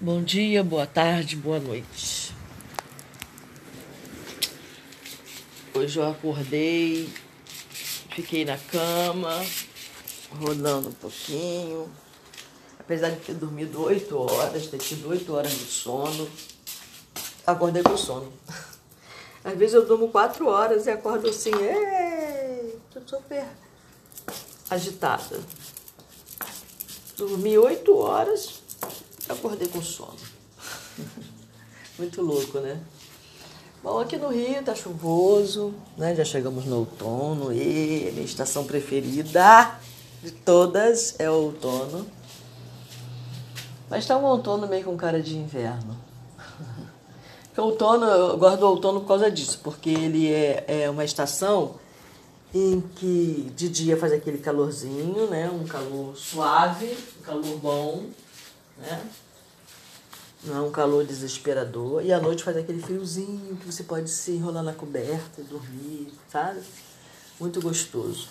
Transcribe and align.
Bom 0.00 0.22
dia, 0.22 0.62
boa 0.62 0.86
tarde, 0.86 1.34
boa 1.34 1.58
noite. 1.58 2.32
Hoje 5.74 5.98
eu 5.98 6.08
acordei, 6.08 7.12
fiquei 8.14 8.44
na 8.44 8.56
cama, 8.56 9.44
rolando 10.38 10.90
um 10.90 10.92
pouquinho. 10.92 11.90
Apesar 12.78 13.10
de 13.10 13.16
ter 13.16 13.34
dormido 13.34 13.82
oito 13.82 14.16
horas, 14.16 14.68
ter 14.68 14.78
tido 14.78 15.08
oito 15.08 15.34
horas 15.34 15.50
de 15.50 15.64
sono, 15.64 16.30
acordei 17.44 17.82
com 17.82 17.96
sono. 17.96 18.32
Às 19.42 19.58
vezes 19.58 19.74
eu 19.74 19.84
durmo 19.84 20.10
quatro 20.10 20.46
horas 20.46 20.86
e 20.86 20.90
acordo 20.90 21.28
assim, 21.28 21.50
tô 22.94 23.00
super 23.04 23.44
agitada. 24.70 25.40
Dormi 27.16 27.58
oito 27.58 27.96
horas, 27.96 28.62
acordei 29.28 29.68
com 29.68 29.82
sono. 29.82 30.16
Muito 31.98 32.22
louco, 32.22 32.58
né? 32.60 32.80
Bom, 33.82 34.00
aqui 34.00 34.16
no 34.16 34.28
Rio 34.28 34.62
tá 34.62 34.74
chuvoso, 34.74 35.72
né? 35.96 36.14
Já 36.14 36.24
chegamos 36.24 36.64
no 36.64 36.78
outono 36.78 37.52
e 37.52 38.10
minha 38.12 38.24
estação 38.24 38.64
preferida 38.64 39.78
de 40.22 40.32
todas 40.32 41.14
é 41.18 41.30
o 41.30 41.34
outono. 41.34 42.06
Mas 43.88 44.06
tá 44.06 44.18
um 44.18 44.24
outono 44.24 44.66
meio 44.66 44.84
com 44.84 44.96
cara 44.96 45.22
de 45.22 45.36
inverno. 45.36 45.96
Porque 47.46 47.60
outono, 47.60 48.04
eu 48.04 48.36
gosto 48.36 48.58
do 48.58 48.66
outono 48.66 49.00
por 49.00 49.08
causa 49.08 49.30
disso, 49.30 49.60
porque 49.62 49.90
ele 49.90 50.30
é, 50.32 50.64
é 50.66 50.90
uma 50.90 51.04
estação 51.04 51.74
em 52.54 52.80
que 52.80 53.52
de 53.56 53.68
dia 53.68 53.96
faz 53.96 54.12
aquele 54.12 54.38
calorzinho, 54.38 55.28
né? 55.28 55.50
Um 55.50 55.66
calor 55.66 56.16
suave, 56.16 56.96
um 57.18 57.22
calor 57.22 57.56
bom, 57.58 58.04
né? 58.78 59.10
Não 60.44 60.56
é 60.56 60.60
um 60.60 60.70
calor 60.70 61.04
desesperador. 61.04 62.04
E 62.04 62.12
à 62.12 62.20
noite 62.20 62.44
faz 62.44 62.56
aquele 62.56 62.80
friozinho 62.80 63.56
que 63.56 63.66
você 63.66 63.82
pode 63.82 64.08
se 64.08 64.32
enrolar 64.32 64.62
na 64.62 64.72
coberta 64.72 65.40
e 65.40 65.44
dormir, 65.44 66.12
sabe? 66.30 66.60
Muito 67.40 67.60
gostoso. 67.60 68.28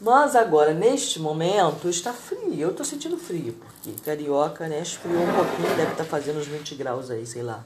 Mas 0.00 0.34
agora, 0.34 0.74
neste 0.74 1.20
momento, 1.20 1.88
está 1.88 2.12
frio. 2.12 2.54
Eu 2.54 2.70
estou 2.70 2.84
sentindo 2.84 3.16
frio, 3.16 3.54
porque 3.54 3.92
carioca, 4.02 4.68
né, 4.68 4.82
esfriou 4.82 5.22
um 5.22 5.32
pouquinho, 5.32 5.68
deve 5.76 5.92
estar 5.92 5.96
tá 5.96 6.04
fazendo 6.04 6.40
uns 6.40 6.46
20 6.46 6.74
graus 6.74 7.10
aí, 7.10 7.24
sei 7.24 7.42
lá. 7.42 7.64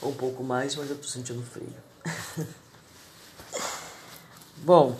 Ou 0.00 0.10
um 0.10 0.14
pouco 0.14 0.44
mais, 0.44 0.76
mas 0.76 0.88
eu 0.88 0.94
estou 0.94 1.10
sentindo 1.10 1.42
frio. 1.42 1.74
Bom, 4.58 4.96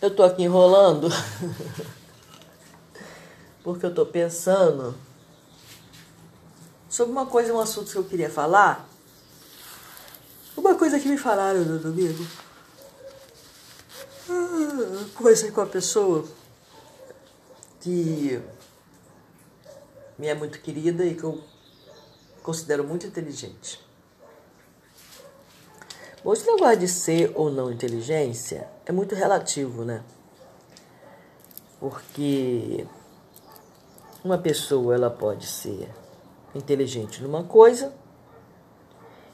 eu 0.00 0.14
tô 0.14 0.22
aqui 0.22 0.42
enrolando 0.42 1.08
porque 3.62 3.84
eu 3.84 3.94
tô 3.94 4.06
pensando 4.06 4.94
sobre 6.88 7.12
uma 7.12 7.26
coisa, 7.26 7.52
um 7.52 7.60
assunto 7.60 7.90
que 7.90 7.96
eu 7.96 8.04
queria 8.04 8.30
falar. 8.30 8.88
Uma 10.56 10.74
coisa 10.74 10.98
que 10.98 11.08
me 11.08 11.18
falaram 11.18 11.64
no 11.64 11.78
domingo. 11.78 12.26
Ah, 14.28 15.06
conversei 15.14 15.50
com 15.50 15.60
uma 15.60 15.66
pessoa 15.66 16.24
que 17.80 18.42
me 20.18 20.26
é 20.26 20.34
muito 20.34 20.60
querida 20.60 21.04
e 21.04 21.14
que 21.14 21.24
eu 21.24 21.42
considero 22.42 22.82
muito 22.82 23.06
inteligente. 23.06 23.80
Bom, 26.24 26.32
esse 26.32 26.44
negócio 26.44 26.78
de 26.78 26.88
ser 26.88 27.32
ou 27.36 27.50
não 27.50 27.70
inteligência 27.70 28.68
é 28.84 28.90
muito 28.90 29.14
relativo, 29.14 29.84
né? 29.84 30.02
Porque 31.78 32.84
uma 34.24 34.38
pessoa 34.38 34.94
ela 34.94 35.10
pode 35.10 35.46
ser 35.46 35.88
inteligente 36.54 37.22
numa 37.22 37.44
coisa 37.44 37.92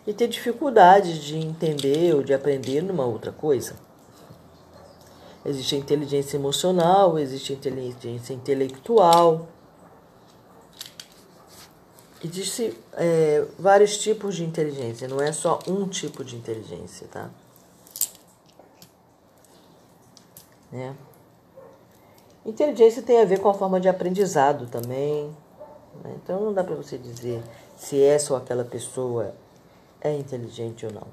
e 0.07 0.13
ter 0.13 0.29
dificuldade 0.29 1.21
de 1.21 1.37
entender 1.37 2.15
ou 2.15 2.23
de 2.23 2.35
aprender 2.35 2.83
numa 2.83 3.05
outra 3.05 3.33
coisa. 3.33 3.77
Existe 5.45 5.75
a 5.75 5.79
inteligência 5.79 6.37
emocional, 6.37 7.19
existe 7.19 7.53
a 7.53 7.57
inteligência 7.57 8.33
intelectual, 8.33 9.49
Existem 12.25 12.73
é, 12.95 13.47
vários 13.59 13.99
tipos 13.99 14.35
de 14.35 14.45
inteligência, 14.45 15.07
não 15.07 15.21
é 15.21 15.31
só 15.31 15.59
um 15.69 15.87
tipo 15.87 16.25
de 16.25 16.37
inteligência, 16.37 17.07
tá? 17.09 17.29
Né? 20.73 20.97
Inteligência 22.45 23.03
tem 23.03 23.21
a 23.21 23.25
ver 23.25 23.41
com 23.41 23.49
a 23.49 23.55
forma 23.55 23.81
de 23.81 23.89
aprendizado 23.89 24.67
também. 24.67 25.35
Né? 26.03 26.15
Então 26.23 26.41
não 26.41 26.53
dá 26.53 26.63
para 26.63 26.75
você 26.75 26.99
dizer 26.99 27.43
se 27.77 28.03
essa 28.03 28.35
ou 28.35 28.39
aquela 28.39 28.65
pessoa 28.65 29.35
é 30.01 30.15
inteligente 30.15 30.85
ou 30.85 30.93
não. 30.93 31.07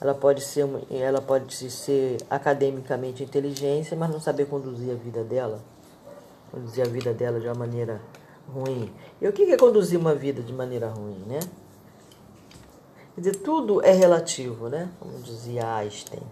Ela 0.00 0.14
pode 0.14 0.40
ser, 0.40 0.66
ela 0.90 1.20
pode 1.20 1.70
ser 1.70 2.16
academicamente 2.28 3.22
inteligente, 3.22 3.94
mas 3.94 4.10
não 4.10 4.20
saber 4.20 4.46
conduzir 4.46 4.92
a 4.92 4.94
vida 4.94 5.22
dela, 5.22 5.60
conduzir 6.50 6.84
a 6.84 6.88
vida 6.88 7.12
dela 7.12 7.38
de 7.38 7.46
uma 7.46 7.54
maneira 7.54 8.00
ruim. 8.52 8.90
E 9.20 9.28
o 9.28 9.32
que 9.32 9.42
é 9.52 9.56
conduzir 9.56 10.00
uma 10.00 10.14
vida 10.14 10.42
de 10.42 10.52
maneira 10.52 10.88
ruim, 10.88 11.22
né? 11.26 11.38
Quer 13.14 13.20
dizer, 13.20 13.36
tudo 13.36 13.84
é 13.84 13.92
relativo, 13.92 14.68
né? 14.68 14.90
Como 14.98 15.18
dizia 15.18 15.74
Einstein. 15.76 16.22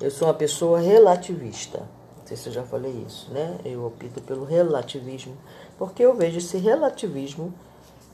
Eu 0.00 0.10
sou 0.10 0.28
uma 0.28 0.34
pessoa 0.34 0.78
relativista. 0.78 1.88
Sei 2.30 2.36
se 2.36 2.48
eu 2.48 2.52
já 2.52 2.62
falei 2.62 2.92
isso, 3.04 3.28
né? 3.32 3.58
Eu 3.64 3.84
opto 3.84 4.20
pelo 4.20 4.44
relativismo, 4.44 5.36
porque 5.76 6.04
eu 6.04 6.14
vejo 6.14 6.38
esse 6.38 6.58
relativismo 6.58 7.52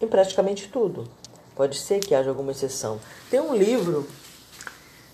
em 0.00 0.08
praticamente 0.08 0.68
tudo. 0.68 1.06
Pode 1.54 1.76
ser 1.76 2.00
que 2.00 2.14
haja 2.14 2.30
alguma 2.30 2.52
exceção. 2.52 2.98
Tem 3.30 3.38
um 3.40 3.54
livro 3.54 4.08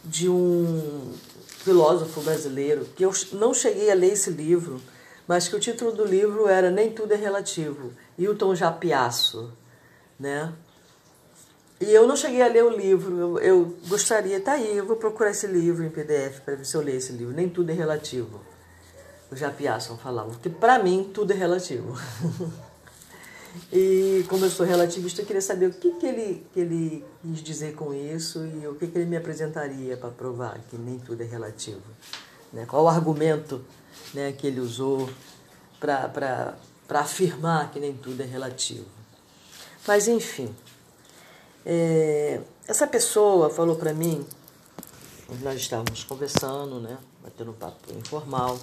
de 0.05 0.29
um 0.29 1.15
filósofo 1.49 2.21
brasileiro 2.21 2.85
que 2.95 3.05
eu 3.05 3.11
não 3.33 3.53
cheguei 3.53 3.91
a 3.91 3.95
ler 3.95 4.13
esse 4.13 4.31
livro, 4.31 4.81
mas 5.27 5.49
que 5.49 5.57
o 5.57 5.61
título 5.61 5.91
do 5.91 6.05
livro 6.05 6.47
era 6.47 6.71
Nem 6.71 6.93
Tudo 6.93 7.13
é 7.13 7.17
Relativo. 7.17 7.91
Hilton 8.17 8.55
Japiaço, 8.55 9.53
né? 10.17 10.53
E 11.81 11.93
eu 11.93 12.07
não 12.07 12.15
cheguei 12.15 12.41
a 12.41 12.47
ler 12.47 12.63
o 12.63 12.71
livro, 12.71 13.19
eu, 13.19 13.39
eu 13.41 13.77
gostaria, 13.89 14.39
tá 14.41 14.53
aí, 14.53 14.77
eu 14.77 14.87
vou 14.87 14.95
procurar 14.95 15.33
esse 15.33 15.49
livro 15.49 15.83
em 15.83 15.91
PDF 15.91 16.39
para 16.45 16.55
ver 16.55 16.65
se 16.65 16.77
eu 16.77 16.81
leio 16.81 16.99
esse 16.99 17.11
livro. 17.11 17.35
Nem 17.35 17.49
tudo 17.49 17.71
é 17.71 17.73
relativo. 17.73 18.52
O 19.33 19.37
Japiaço 19.37 19.97
falava, 19.97 20.29
porque 20.29 20.51
para 20.51 20.79
mim 20.79 21.11
tudo 21.13 21.33
é 21.33 21.35
relativo. 21.35 21.99
e 23.73 24.25
como 24.29 24.45
eu 24.45 24.51
sou 24.51 24.67
relativista, 24.67 25.23
eu 25.23 25.27
queria 25.27 25.41
saber 25.41 25.67
o 25.67 25.73
que, 25.73 25.93
que, 25.93 26.07
ele, 26.07 26.47
que 26.53 26.61
ele 26.61 27.05
quis 27.23 27.43
dizer 27.43 27.75
com 27.75 27.95
isso 27.95 28.45
e 28.45 28.69
o 28.69 28.75
que, 28.75 28.87
que 28.87 28.99
ele 28.99 29.09
me 29.09 29.17
apresentaria 29.17 29.97
para 29.97 30.11
provar 30.11 30.61
que 30.69 30.77
nem 30.77 30.99
tudo 30.99 31.23
é 31.23 31.25
relativo. 31.25 31.81
Né? 32.53 32.67
Qual 32.67 32.85
o 32.85 32.89
argumento 32.89 33.65
né, 34.13 34.33
que 34.33 34.47
ele 34.47 34.61
usou 34.61 35.09
para 35.81 36.55
afirmar 36.91 37.71
que 37.71 37.81
nem 37.81 37.95
tudo 37.95 38.23
é 38.23 38.27
relativo. 38.27 38.87
Mas 39.87 40.07
enfim, 40.09 40.55
é, 41.65 42.41
essa 42.69 42.87
pessoa 42.87 43.51
falou 43.51 43.77
para 43.77 43.93
mim, 43.93 44.25
nós 45.41 45.59
estávamos 45.59 46.05
conversando, 46.05 46.81
né, 46.81 46.99
batendo 47.23 47.51
um 47.51 47.55
papo 47.55 47.93
informal, 47.95 48.59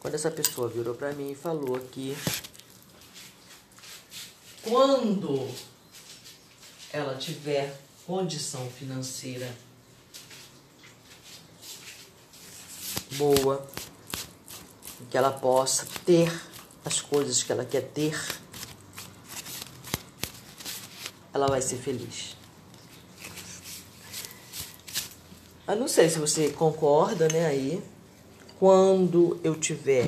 quando 0.00 0.14
essa 0.14 0.30
pessoa 0.30 0.68
virou 0.68 0.94
para 0.94 1.12
mim 1.12 1.32
e 1.32 1.34
falou 1.34 1.78
que 1.80 2.16
quando 4.62 5.48
ela 6.92 7.16
tiver 7.16 7.78
condição 8.06 8.68
financeira 8.70 9.54
boa, 13.12 13.66
que 15.10 15.16
ela 15.16 15.30
possa 15.32 15.86
ter 16.04 16.32
as 16.84 17.00
coisas 17.00 17.42
que 17.42 17.52
ela 17.52 17.64
quer 17.64 17.82
ter, 17.82 18.18
ela 21.32 21.46
vai 21.46 21.60
ser 21.60 21.76
feliz. 21.76 22.36
Eu 25.66 25.76
não 25.76 25.88
sei 25.88 26.08
se 26.08 26.18
você 26.18 26.50
concorda, 26.50 27.28
né, 27.28 27.46
aí. 27.46 27.82
Quando 28.58 29.38
eu 29.44 29.54
tiver 29.54 30.06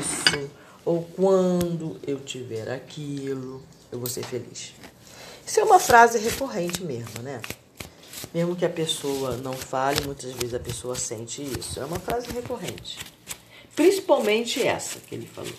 isso, 0.00 0.50
ou 0.84 1.02
quando 1.02 2.00
eu 2.06 2.18
tiver 2.18 2.70
aquilo, 2.70 3.62
eu 3.92 3.98
vou 3.98 4.08
ser 4.08 4.24
feliz. 4.24 4.72
Isso 5.46 5.60
é 5.60 5.64
uma 5.64 5.78
frase 5.78 6.18
recorrente 6.18 6.82
mesmo, 6.82 7.22
né? 7.22 7.42
Mesmo 8.32 8.56
que 8.56 8.64
a 8.64 8.70
pessoa 8.70 9.36
não 9.36 9.52
fale, 9.52 10.04
muitas 10.06 10.32
vezes 10.32 10.54
a 10.54 10.60
pessoa 10.60 10.94
sente 10.94 11.42
isso. 11.42 11.80
É 11.80 11.84
uma 11.84 11.98
frase 11.98 12.30
recorrente. 12.30 12.98
Principalmente 13.74 14.62
essa 14.62 15.00
que 15.00 15.14
ele 15.14 15.26
falou. 15.26 15.52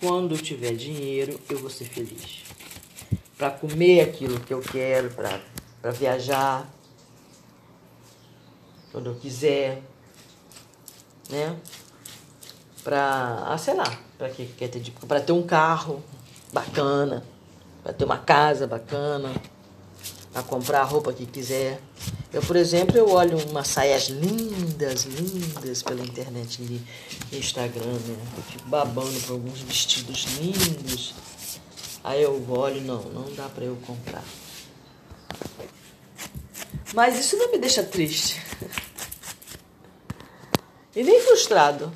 Quando 0.00 0.34
eu 0.34 0.38
tiver 0.38 0.74
dinheiro, 0.74 1.38
eu 1.48 1.58
vou 1.58 1.70
ser 1.70 1.84
feliz. 1.84 2.42
Para 3.36 3.50
comer 3.50 4.00
aquilo 4.00 4.40
que 4.40 4.52
eu 4.52 4.60
quero, 4.60 5.10
para 5.10 5.90
viajar, 5.92 6.68
quando 8.90 9.10
eu 9.10 9.14
quiser, 9.14 9.82
né? 11.32 11.56
Para, 12.84 13.44
ah, 13.46 13.58
sei 13.58 13.74
lá, 13.74 13.98
para 14.18 14.28
que 14.28 14.46
quer 14.46 14.68
ter 14.68 14.82
para 15.08 15.20
ter 15.20 15.32
um 15.32 15.42
carro, 15.42 16.02
bacana, 16.52 17.24
para 17.82 17.92
ter 17.92 18.04
uma 18.04 18.18
casa 18.18 18.66
bacana, 18.66 19.32
para 20.32 20.42
comprar 20.42 20.80
a 20.80 20.84
roupa 20.84 21.12
que 21.12 21.26
quiser. 21.26 21.80
Eu, 22.32 22.42
por 22.42 22.56
exemplo, 22.56 22.96
eu 22.96 23.10
olho 23.10 23.38
umas 23.48 23.68
saias 23.68 24.08
lindas, 24.08 25.04
lindas 25.04 25.82
pela 25.82 26.02
internet 26.02 26.62
no 26.62 27.38
Instagram, 27.38 27.92
né? 27.92 28.16
Eu 28.36 28.42
fico 28.44 28.68
babando 28.68 29.20
por 29.20 29.32
alguns 29.32 29.60
vestidos 29.60 30.24
lindos. 30.38 31.14
Aí 32.04 32.22
eu 32.22 32.44
olho, 32.48 32.80
não, 32.80 33.02
não 33.02 33.32
dá 33.34 33.48
para 33.48 33.64
eu 33.64 33.76
comprar. 33.86 34.24
Mas 36.94 37.18
isso 37.18 37.36
não 37.36 37.50
me 37.52 37.58
deixa 37.58 37.82
triste. 37.82 38.40
E 40.94 41.02
nem 41.02 41.20
frustrado. 41.20 41.92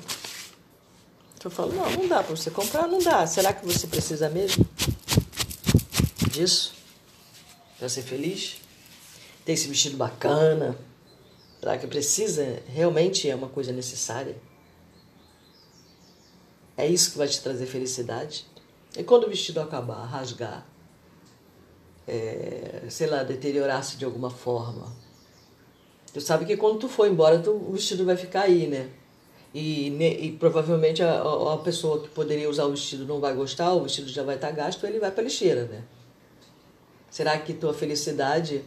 Eu 1.43 1.51
falo, 1.51 1.71
não, 1.73 1.89
não 1.91 2.07
dá 2.07 2.21
para 2.21 2.35
você 2.35 2.51
comprar, 2.51 2.87
não 2.87 2.99
dá. 2.99 3.25
Será 3.25 3.53
que 3.53 3.65
você 3.65 3.87
precisa 3.87 4.29
mesmo 4.29 4.67
disso? 6.29 6.73
Para 7.79 7.87
ser 7.87 8.01
feliz? 8.01 8.57
Ter 9.45 9.53
esse 9.53 9.67
vestido 9.67 9.95
bacana? 9.95 10.77
Será 11.59 11.77
que 11.77 11.87
precisa? 11.87 12.61
Realmente 12.67 13.29
é 13.29 13.35
uma 13.35 13.47
coisa 13.47 13.71
necessária? 13.71 14.35
É 16.75 16.85
isso 16.85 17.11
que 17.11 17.17
vai 17.17 17.27
te 17.27 17.41
trazer 17.41 17.65
felicidade? 17.65 18.45
E 18.97 19.03
quando 19.03 19.25
o 19.25 19.29
vestido 19.29 19.61
acabar, 19.61 20.05
rasgar, 20.05 20.65
é, 22.07 22.83
sei 22.89 23.07
lá, 23.07 23.23
deteriorar-se 23.23 23.95
de 23.95 24.05
alguma 24.05 24.29
forma, 24.29 24.93
Tu 26.17 26.21
sabe 26.21 26.45
que 26.45 26.57
quando 26.57 26.79
tu 26.79 26.89
for 26.89 27.07
embora, 27.07 27.37
tu, 27.37 27.51
o 27.51 27.73
vestido 27.73 28.03
vai 28.03 28.17
ficar 28.17 28.41
aí, 28.41 28.65
né? 28.65 28.89
E, 29.53 29.89
e 29.89 30.31
provavelmente 30.31 31.03
a, 31.03 31.21
a, 31.21 31.57
pessoa 31.59 32.01
que 32.01 32.09
poderia 32.09 32.49
usar 32.49 32.65
o 32.65 32.71
vestido 32.71 33.05
não 33.05 33.19
vai 33.19 33.35
gostar, 33.35 33.71
o 33.73 33.83
vestido 33.83 34.09
já 34.09 34.23
vai 34.23 34.33
estar 34.33 34.49
gasto, 34.49 34.83
ele 34.87 34.97
vai 34.97 35.11
para 35.11 35.23
lixeira, 35.23 35.65
né? 35.65 35.83
Será 37.11 37.37
que 37.37 37.53
tua 37.53 37.71
felicidade 37.71 38.65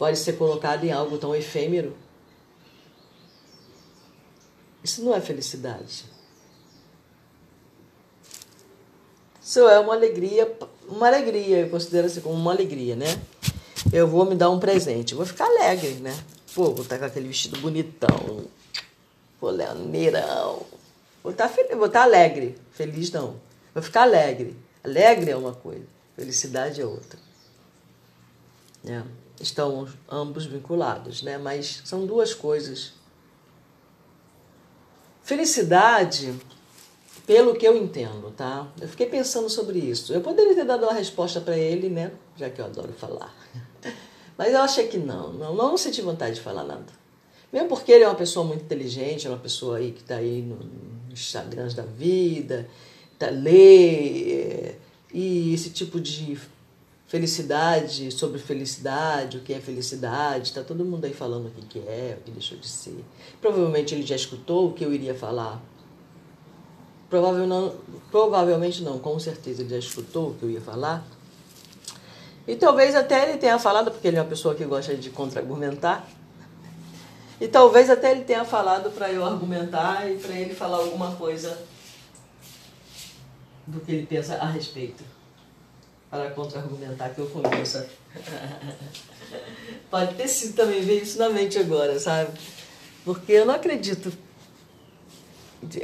pode 0.00 0.18
ser 0.18 0.32
colocada 0.32 0.84
em 0.84 0.90
algo 0.90 1.16
tão 1.16 1.32
efêmero? 1.32 1.96
Isso 4.82 5.04
não 5.04 5.14
é 5.14 5.20
felicidade. 5.20 6.06
Isso 9.40 9.60
é 9.60 9.78
uma 9.78 9.94
alegria, 9.94 10.52
uma 10.88 11.06
alegria, 11.06 11.58
eu 11.58 11.70
considero 11.70 12.08
assim 12.08 12.20
como 12.20 12.34
uma 12.34 12.50
alegria, 12.50 12.96
né? 12.96 13.06
Eu 13.92 14.08
vou 14.08 14.24
me 14.24 14.34
dar 14.34 14.50
um 14.50 14.58
presente, 14.58 15.14
vou 15.14 15.24
ficar 15.24 15.44
alegre, 15.46 15.94
né? 16.00 16.18
Pô, 16.54 16.70
vou 16.72 16.82
estar 16.82 16.98
com 16.98 17.04
aquele 17.04 17.28
vestido 17.28 17.60
bonitão. 17.60 18.44
Vou 19.40 19.50
leoneirão. 19.50 20.66
Vou 21.22 21.32
estar, 21.32 21.48
feliz, 21.48 21.76
vou 21.76 21.86
estar 21.86 22.02
alegre. 22.02 22.56
Feliz 22.72 23.10
não. 23.10 23.40
Vou 23.74 23.82
ficar 23.82 24.02
alegre. 24.02 24.56
Alegre 24.82 25.30
é 25.30 25.36
uma 25.36 25.52
coisa, 25.52 25.84
felicidade 26.16 26.80
é 26.80 26.86
outra. 26.86 27.18
É. 28.84 29.02
Estão 29.38 29.88
ambos 30.10 30.46
vinculados, 30.46 31.22
né? 31.22 31.38
Mas 31.38 31.82
são 31.84 32.06
duas 32.06 32.34
coisas. 32.34 32.92
Felicidade, 35.22 36.34
pelo 37.26 37.54
que 37.54 37.66
eu 37.66 37.76
entendo, 37.76 38.30
tá? 38.32 38.66
Eu 38.80 38.88
fiquei 38.88 39.06
pensando 39.06 39.48
sobre 39.48 39.78
isso. 39.78 40.12
Eu 40.12 40.20
poderia 40.20 40.54
ter 40.54 40.64
dado 40.64 40.84
uma 40.84 40.92
resposta 40.92 41.40
para 41.40 41.56
ele, 41.56 41.88
né? 41.88 42.12
Já 42.36 42.50
que 42.50 42.60
eu 42.60 42.64
adoro 42.64 42.92
falar. 42.92 43.34
Mas 44.40 44.54
eu 44.54 44.62
achei 44.62 44.88
que 44.88 44.96
não, 44.96 45.34
não, 45.34 45.54
não 45.54 45.76
senti 45.76 46.00
vontade 46.00 46.36
de 46.36 46.40
falar 46.40 46.64
nada. 46.64 46.86
Mesmo 47.52 47.68
porque 47.68 47.92
ele 47.92 48.04
é 48.04 48.08
uma 48.08 48.14
pessoa 48.14 48.42
muito 48.42 48.62
inteligente, 48.62 49.26
é 49.26 49.30
uma 49.30 49.38
pessoa 49.38 49.76
aí 49.76 49.92
que 49.92 50.00
está 50.00 50.16
aí 50.16 50.40
nos 50.40 51.12
Instagrams 51.12 51.74
da 51.74 51.82
vida, 51.82 52.66
tá, 53.18 53.28
lê, 53.28 54.32
é, 54.32 54.78
e 55.12 55.52
esse 55.52 55.68
tipo 55.68 56.00
de 56.00 56.40
felicidade, 57.06 58.10
sobre 58.12 58.38
felicidade, 58.38 59.36
o 59.36 59.40
que 59.42 59.52
é 59.52 59.60
felicidade, 59.60 60.48
está 60.48 60.62
todo 60.62 60.86
mundo 60.86 61.04
aí 61.04 61.12
falando 61.12 61.48
o 61.48 61.66
que 61.66 61.80
é, 61.80 62.16
o 62.18 62.24
que 62.24 62.30
deixou 62.30 62.56
de 62.56 62.66
ser. 62.66 63.04
Provavelmente 63.42 63.94
ele 63.94 64.06
já 64.06 64.16
escutou 64.16 64.68
o 64.68 64.72
que 64.72 64.82
eu 64.82 64.94
iria 64.94 65.14
falar. 65.14 65.62
Provavelmente 67.10 67.48
não, 67.50 67.74
provavelmente 68.10 68.82
não, 68.82 68.98
com 68.98 69.18
certeza 69.18 69.60
ele 69.60 69.68
já 69.68 69.78
escutou 69.78 70.30
o 70.30 70.34
que 70.34 70.44
eu 70.44 70.50
ia 70.50 70.62
falar. 70.62 71.06
E 72.50 72.56
talvez 72.56 72.96
até 72.96 73.28
ele 73.28 73.38
tenha 73.38 73.60
falado, 73.60 73.92
porque 73.92 74.08
ele 74.08 74.16
é 74.16 74.20
uma 74.20 74.28
pessoa 74.28 74.56
que 74.56 74.64
gosta 74.64 74.96
de 74.96 75.08
contra-argumentar. 75.08 76.04
E 77.40 77.46
talvez 77.46 77.88
até 77.88 78.10
ele 78.10 78.24
tenha 78.24 78.44
falado 78.44 78.90
para 78.90 79.08
eu 79.08 79.24
argumentar 79.24 80.10
e 80.10 80.18
para 80.18 80.34
ele 80.34 80.52
falar 80.52 80.78
alguma 80.78 81.14
coisa 81.14 81.56
do 83.64 83.78
que 83.78 83.92
ele 83.92 84.04
pensa 84.04 84.34
a 84.34 84.46
respeito. 84.46 85.04
Para 86.10 86.30
contra-argumentar 86.30 87.10
que 87.10 87.20
eu 87.20 87.28
conheça. 87.28 87.88
Pode 89.88 90.16
ter 90.16 90.26
sido 90.26 90.56
também, 90.56 90.80
ver 90.80 91.02
isso 91.02 91.20
na 91.20 91.28
mente 91.28 91.56
agora, 91.56 92.00
sabe? 92.00 92.36
Porque 93.04 93.30
eu 93.30 93.46
não 93.46 93.54
acredito 93.54 94.12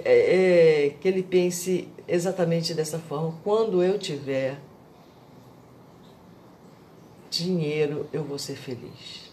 é, 0.04 0.86
é, 0.86 0.90
que 1.00 1.06
ele 1.06 1.22
pense 1.22 1.86
exatamente 2.08 2.74
dessa 2.74 2.98
forma. 2.98 3.38
Quando 3.44 3.84
eu 3.84 3.96
tiver 4.00 4.58
dinheiro, 7.42 8.08
eu 8.12 8.24
vou 8.24 8.38
ser 8.38 8.56
feliz. 8.56 9.30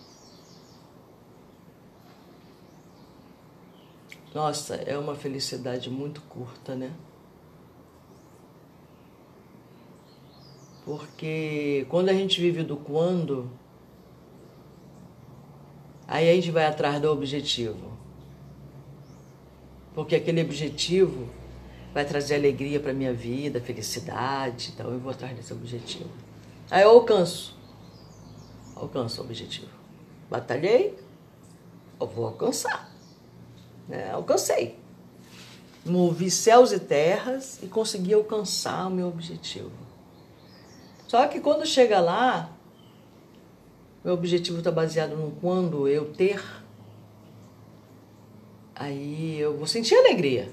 Nossa, 4.34 4.76
é 4.76 4.98
uma 4.98 5.16
felicidade 5.16 5.90
muito 5.90 6.22
curta, 6.22 6.76
né? 6.76 6.92
Porque 10.84 11.86
quando 11.90 12.10
a 12.10 12.14
gente 12.14 12.42
vive 12.42 12.64
do 12.64 12.76
quando, 12.76 13.50
aí 16.08 16.30
a 16.30 16.34
gente 16.34 16.52
vai 16.52 16.66
atrás 16.66 17.00
do 17.00 17.10
objetivo. 17.12 17.94
Porque 19.94 20.16
aquele 20.16 20.42
objetivo 20.42 21.30
vai 21.94 22.04
trazer 22.04 22.36
alegria 22.36 22.80
para 22.80 22.92
minha 22.92 23.14
vida, 23.14 23.62
felicidade, 23.62 24.72
então 24.74 24.92
eu 24.92 25.00
vou 25.00 25.12
atrás 25.12 25.36
desse 25.36 25.54
objetivo. 25.54 26.10
Aí 26.72 26.82
eu 26.82 26.90
alcanço 26.90 27.53
alcanço 28.84 29.22
o 29.22 29.26
objetivo. 29.26 29.72
Batalhei, 30.30 30.98
eu 32.00 32.08
vou 32.08 32.26
alcançar. 32.26 32.92
É, 33.90 34.12
alcancei. 34.12 34.78
Movi 35.86 36.32
céus 36.32 36.72
e 36.72 36.80
terras 36.80 37.60
e 37.62 37.68
consegui 37.68 38.14
alcançar 38.14 38.88
o 38.88 38.92
meu 38.92 39.08
objetivo. 39.08 39.72
Só 41.08 41.28
que 41.28 41.40
quando 41.40 41.66
chega 41.66 42.00
lá, 42.00 42.50
meu 44.04 44.14
objetivo 44.14 44.60
está 44.60 44.72
baseado 44.72 45.16
no 45.16 45.32
quando 45.32 45.88
eu 45.88 46.12
ter, 46.14 46.44
aí 48.76 49.40
eu 49.40 49.58
vou 49.58 49.68
sentir 49.68 49.96
alegria. 49.96 50.50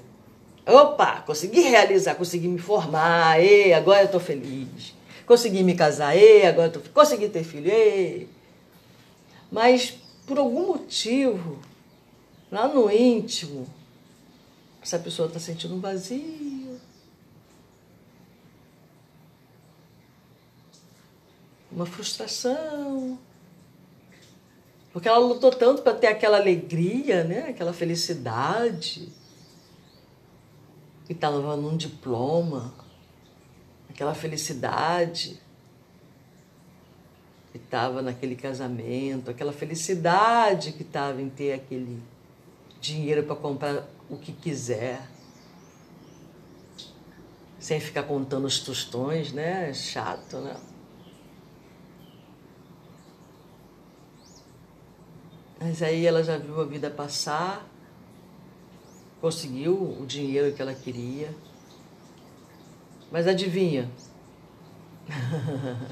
Opa, 0.65 1.21
consegui 1.21 1.61
realizar, 1.61 2.15
consegui 2.15 2.47
me 2.47 2.59
formar, 2.59 3.41
e 3.41 3.73
agora 3.73 4.01
eu 4.01 4.05
estou 4.05 4.19
feliz 4.19 4.93
consegui 5.25 5.63
me 5.63 5.75
casar, 5.75 6.15
e 6.15 6.45
agora 6.45 6.69
tô, 6.69 6.79
consegui 6.91 7.29
ter 7.29 7.43
filho, 7.43 7.69
e. 7.71 8.27
Mas 9.51 9.97
por 10.25 10.37
algum 10.37 10.67
motivo, 10.67 11.59
lá 12.51 12.67
no 12.67 12.89
íntimo, 12.89 13.67
essa 14.81 14.97
pessoa 14.97 15.27
está 15.27 15.39
sentindo 15.39 15.75
um 15.75 15.79
vazio. 15.79 16.79
Uma 21.71 21.85
frustração. 21.85 23.19
Porque 24.91 25.07
ela 25.07 25.19
lutou 25.19 25.51
tanto 25.51 25.81
para 25.81 25.93
ter 25.93 26.07
aquela 26.07 26.37
alegria, 26.37 27.23
né? 27.23 27.49
aquela 27.49 27.73
felicidade. 27.73 29.09
E 31.09 31.13
estava 31.13 31.55
num 31.55 31.77
diploma, 31.77 32.73
aquela 33.91 34.15
felicidade 34.15 35.37
que 37.51 37.57
estava 37.57 38.01
naquele 38.01 38.35
casamento, 38.35 39.29
aquela 39.29 39.51
felicidade 39.51 40.71
que 40.71 40.83
estava 40.83 41.21
em 41.21 41.29
ter 41.29 41.53
aquele 41.53 42.01
dinheiro 42.79 43.23
para 43.23 43.35
comprar 43.35 43.85
o 44.09 44.17
que 44.17 44.31
quiser, 44.31 45.05
sem 47.59 47.79
ficar 47.79 48.03
contando 48.03 48.45
os 48.45 48.59
tostões, 48.59 49.33
né? 49.33 49.73
Chato, 49.73 50.37
né? 50.37 50.55
Mas 55.59 55.83
aí 55.83 56.07
ela 56.07 56.23
já 56.23 56.37
viu 56.37 56.59
a 56.59 56.65
vida 56.65 56.89
passar, 56.89 57.67
conseguiu 59.19 59.75
o 60.01 60.05
dinheiro 60.07 60.55
que 60.55 60.61
ela 60.61 60.73
queria 60.73 61.29
mas 63.11 63.27
adivinha? 63.27 63.89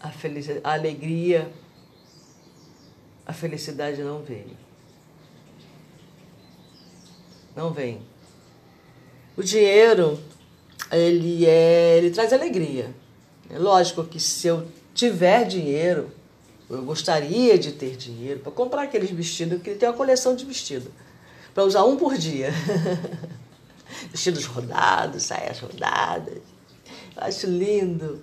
a, 0.00 0.10
a 0.64 0.72
alegria, 0.72 1.52
a 3.26 3.32
felicidade 3.32 4.02
não 4.02 4.22
veio. 4.22 4.56
Não 7.54 7.72
vem. 7.72 8.00
O 9.36 9.42
dinheiro 9.42 10.18
ele 10.90 11.46
é, 11.46 11.98
ele 11.98 12.10
traz 12.10 12.32
alegria. 12.32 12.94
É 13.48 13.58
lógico 13.58 14.04
que 14.04 14.18
se 14.18 14.46
eu 14.46 14.66
tiver 14.94 15.44
dinheiro, 15.46 16.10
eu 16.68 16.82
gostaria 16.82 17.58
de 17.58 17.72
ter 17.72 17.96
dinheiro 17.96 18.40
para 18.40 18.52
comprar 18.52 18.82
aqueles 18.82 19.10
vestidos, 19.10 19.60
que 19.62 19.70
ele 19.70 19.78
tem 19.78 19.88
uma 19.88 19.94
coleção 19.96 20.34
de 20.34 20.44
vestidos, 20.44 20.88
para 21.52 21.64
usar 21.64 21.84
um 21.84 21.96
por 21.96 22.16
dia. 22.16 22.50
Vestidos 24.10 24.44
rodados, 24.46 25.24
saias 25.24 25.58
rodadas. 25.58 26.38
Eu 27.16 27.22
acho 27.22 27.46
lindo. 27.46 28.22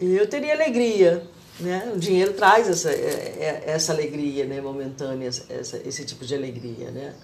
Eu 0.00 0.26
teria 0.26 0.54
alegria, 0.54 1.26
né? 1.58 1.92
O 1.94 1.98
dinheiro 1.98 2.32
traz 2.32 2.68
essa, 2.68 2.90
é, 2.90 3.64
é, 3.64 3.64
essa 3.66 3.92
alegria, 3.92 4.46
né? 4.46 4.60
Momentânea, 4.60 5.28
essa, 5.28 5.76
esse 5.86 6.04
tipo 6.04 6.24
de 6.24 6.34
alegria, 6.34 6.90
né? 6.90 7.14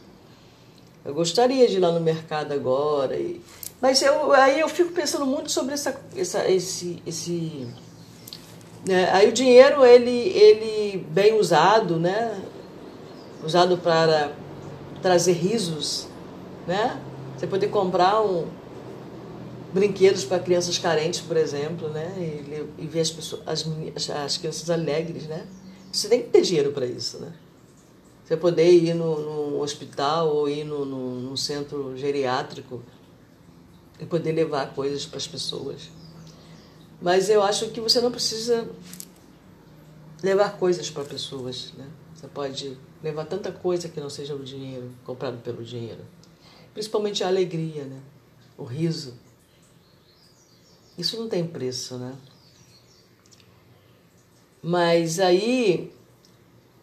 Eu 1.05 1.15
gostaria 1.15 1.67
de 1.69 1.77
ir 1.77 1.81
lá 1.81 1.93
no 1.93 2.01
mercado 2.01 2.53
agora. 2.53 3.17
E... 3.17 3.41
Mas 3.81 4.03
eu, 4.03 4.33
aí 4.33 4.61
eu 4.61 4.69
fico 4.69 4.93
pensando 4.93 5.25
muito 5.25 5.51
sobre 5.51 5.75
essa, 5.75 5.99
essa, 6.15 6.49
esse, 6.51 7.03
esse 7.07 7.67
né? 8.87 9.11
Aí 9.13 9.29
o 9.29 9.33
dinheiro, 9.33 9.85
ele, 9.85 10.11
ele 10.11 11.07
bem 11.11 11.39
usado, 11.39 11.99
né? 11.99 12.41
usado 13.47 13.79
para 13.79 14.33
trazer 15.07 15.35
risos, 15.35 16.09
né? 16.67 17.01
Você 17.37 17.47
poder 17.47 17.69
comprar 17.69 18.21
um, 18.21 18.45
brinquedos 19.73 20.25
para 20.25 20.41
crianças 20.41 20.79
carentes, 20.79 21.21
por 21.21 21.37
exemplo, 21.37 21.89
né? 21.91 22.13
E, 22.19 22.83
e 22.83 22.87
ver 22.89 23.03
as, 23.03 23.11
pessoas, 23.13 23.43
as, 23.47 24.11
as 24.11 24.37
crianças 24.37 24.69
alegres, 24.69 25.29
né? 25.29 25.47
Você 25.93 26.09
tem 26.09 26.23
que 26.23 26.31
ter 26.31 26.43
dinheiro 26.43 26.73
para 26.73 26.85
isso, 26.87 27.21
né? 27.21 27.33
Você 28.25 28.37
poder 28.37 28.69
ir 28.69 28.95
no, 28.95 29.21
no 29.21 29.61
hospital 29.61 30.35
ou 30.35 30.49
ir 30.49 30.65
no, 30.65 30.85
no, 30.85 31.21
no 31.21 31.37
centro 31.37 31.97
geriátrico 31.97 32.83
e 34.01 34.07
poder 34.07 34.33
levar 34.33 34.75
coisas 34.75 35.07
para 35.07 35.19
as 35.19 35.29
pessoas. 35.29 35.89
Mas 37.01 37.31
eu 37.31 37.45
acho 37.45 37.69
que 37.69 37.81
você 37.81 38.01
não 38.01 38.11
precisa 38.11 38.69
levar 40.21 40.59
coisas 40.59 40.91
para 40.91 41.05
pessoas, 41.05 41.73
né? 41.79 41.87
Você 42.13 42.27
pode 42.27 42.77
levar 43.07 43.25
tanta 43.27 43.53
coisa 43.53 43.89
que 43.89 44.01
não 44.01 44.11
seja 44.11 44.35
o 44.35 44.43
dinheiro, 44.43 44.91
comprado 45.05 45.39
pelo 45.39 45.63
dinheiro. 45.63 46.05
Principalmente 46.75 47.23
a 47.23 47.29
alegria, 47.29 47.85
né? 47.85 48.01
O 48.59 48.65
riso. 48.65 49.15
Isso 50.99 51.17
não 51.17 51.29
tem 51.29 51.47
preço, 51.47 51.97
né? 51.99 52.17
Mas 54.61 55.21
aí 55.21 55.93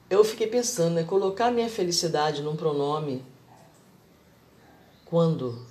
eu 0.10 0.24
fiquei 0.24 0.48
pensando, 0.48 0.94
né? 0.96 1.04
Colocar 1.04 1.52
minha 1.52 1.70
felicidade 1.70 2.42
num 2.42 2.56
pronome 2.56 3.22
quando? 5.04 5.62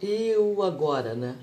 E 0.00 0.34
o 0.36 0.62
agora, 0.62 1.14
né? 1.14 1.38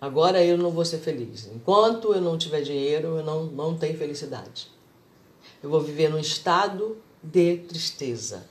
Agora 0.00 0.42
eu 0.42 0.56
não 0.56 0.70
vou 0.70 0.84
ser 0.84 0.98
feliz. 0.98 1.46
Enquanto 1.54 2.14
eu 2.14 2.22
não 2.22 2.38
tiver 2.38 2.62
dinheiro, 2.62 3.18
eu 3.18 3.22
não, 3.22 3.44
não 3.44 3.76
tenho 3.76 3.98
felicidade. 3.98 4.73
Eu 5.64 5.70
vou 5.70 5.80
viver 5.80 6.10
num 6.10 6.18
estado 6.18 6.98
de 7.22 7.56
tristeza. 7.56 8.44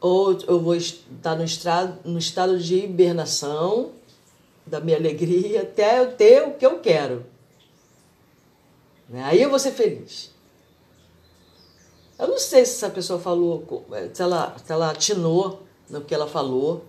Ou 0.00 0.38
eu 0.46 0.60
vou 0.60 0.76
estar 0.76 1.34
no 1.34 1.42
estado, 1.42 1.98
no 2.08 2.16
estado 2.16 2.60
de 2.60 2.76
hibernação 2.76 3.90
da 4.64 4.78
minha 4.78 4.96
alegria 4.96 5.62
até 5.62 5.98
eu 5.98 6.12
ter 6.12 6.46
o 6.46 6.54
que 6.54 6.64
eu 6.64 6.78
quero. 6.78 7.26
Né? 9.08 9.20
Aí 9.24 9.42
eu 9.42 9.50
vou 9.50 9.58
ser 9.58 9.72
feliz. 9.72 10.30
Eu 12.16 12.28
não 12.28 12.38
sei 12.38 12.64
se 12.64 12.76
essa 12.76 12.90
pessoa 12.90 13.18
falou, 13.18 13.84
se 14.14 14.22
ela, 14.22 14.56
se 14.64 14.72
ela 14.72 14.92
atinou 14.92 15.64
no 15.90 16.02
que 16.02 16.14
ela 16.14 16.28
falou, 16.28 16.84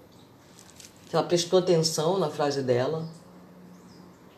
se 1.09 1.15
ela 1.15 1.25
prestou 1.25 1.57
atenção 1.57 2.19
na 2.19 2.29
frase 2.29 2.61
dela 2.61 3.09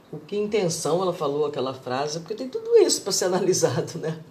com 0.10 0.18
que 0.20 0.38
intenção 0.38 1.02
ela 1.02 1.14
falou 1.14 1.46
aquela 1.46 1.74
frase, 1.74 2.20
porque 2.22 2.34
tem 2.34 2.48
tudo 2.48 2.78
isso 2.78 3.02
para 3.02 3.12
ser 3.12 3.26
analisado, 3.28 4.00
né? 4.00 4.24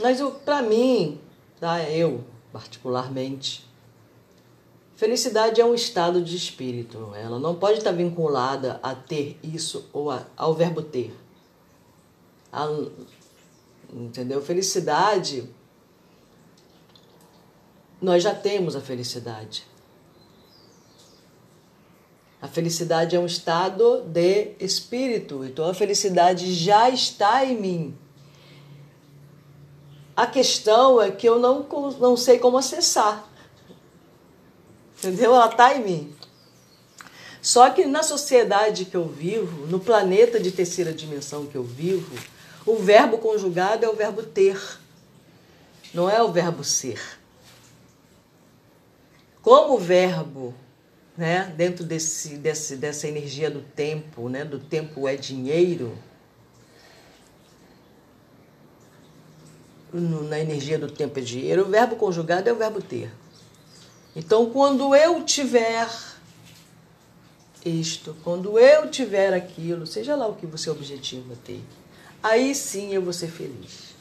Mas 0.00 0.20
para 0.44 0.62
mim, 0.62 1.20
tá, 1.58 1.82
eu 1.88 2.24
particularmente, 2.52 3.66
felicidade 4.94 5.60
é 5.60 5.64
um 5.64 5.74
estado 5.74 6.22
de 6.22 6.36
espírito. 6.36 7.12
Ela 7.14 7.38
não 7.38 7.54
pode 7.54 7.78
estar 7.78 7.92
vinculada 7.92 8.80
a 8.82 8.94
ter 8.94 9.38
isso 9.42 9.88
ou 9.92 10.10
a, 10.10 10.26
ao 10.36 10.54
verbo 10.54 10.82
ter. 10.82 11.14
A, 12.52 12.66
entendeu? 13.92 14.40
Felicidade, 14.40 15.48
nós 18.00 18.22
já 18.22 18.34
temos 18.34 18.74
a 18.74 18.80
felicidade. 18.80 19.66
A 22.40 22.48
felicidade 22.48 23.16
é 23.16 23.20
um 23.20 23.26
estado 23.26 24.02
de 24.02 24.52
espírito, 24.60 25.44
então 25.44 25.68
a 25.68 25.74
felicidade 25.74 26.54
já 26.54 26.88
está 26.88 27.44
em 27.44 27.60
mim. 27.60 27.98
A 30.16 30.26
questão 30.26 31.00
é 31.00 31.10
que 31.10 31.28
eu 31.28 31.38
não, 31.38 31.66
não 32.00 32.16
sei 32.16 32.38
como 32.38 32.56
acessar. 32.56 33.28
Entendeu? 34.98 35.34
Ela 35.34 35.50
está 35.50 35.74
em 35.74 35.84
mim. 35.84 36.16
Só 37.42 37.70
que 37.70 37.84
na 37.84 38.02
sociedade 38.02 38.86
que 38.86 38.96
eu 38.96 39.06
vivo, 39.06 39.66
no 39.66 39.78
planeta 39.78 40.40
de 40.40 40.50
terceira 40.50 40.92
dimensão 40.92 41.46
que 41.46 41.54
eu 41.54 41.62
vivo, 41.62 42.16
o 42.64 42.76
verbo 42.76 43.18
conjugado 43.18 43.84
é 43.84 43.88
o 43.88 43.94
verbo 43.94 44.22
ter, 44.22 44.60
não 45.94 46.10
é 46.10 46.20
o 46.20 46.32
verbo 46.32 46.64
ser. 46.64 47.00
Como 49.40 49.74
o 49.74 49.78
verbo 49.78 50.52
né, 51.16 51.54
dentro 51.56 51.84
desse, 51.84 52.36
desse, 52.36 52.76
dessa 52.76 53.06
energia 53.06 53.48
do 53.48 53.60
tempo, 53.60 54.28
né, 54.28 54.44
do 54.44 54.58
tempo 54.58 55.06
é 55.06 55.14
dinheiro, 55.14 55.96
na 59.92 60.38
energia 60.38 60.78
do 60.78 60.90
tempo 60.90 61.18
é 61.18 61.22
dinheiro, 61.22 61.62
o 61.62 61.70
verbo 61.70 61.96
conjugado 61.96 62.48
é 62.48 62.52
o 62.52 62.56
verbo 62.56 62.80
ter. 62.80 63.10
Então, 64.14 64.50
quando 64.50 64.94
eu 64.94 65.22
tiver 65.24 65.88
isto, 67.64 68.16
quando 68.22 68.58
eu 68.58 68.90
tiver 68.90 69.34
aquilo, 69.34 69.86
seja 69.86 70.14
lá 70.14 70.26
o 70.26 70.34
que 70.34 70.46
você 70.46 70.70
objetiva 70.70 71.34
ter, 71.44 71.62
aí 72.22 72.54
sim 72.54 72.92
eu 72.92 73.02
vou 73.02 73.12
ser 73.12 73.28
feliz. 73.28 73.94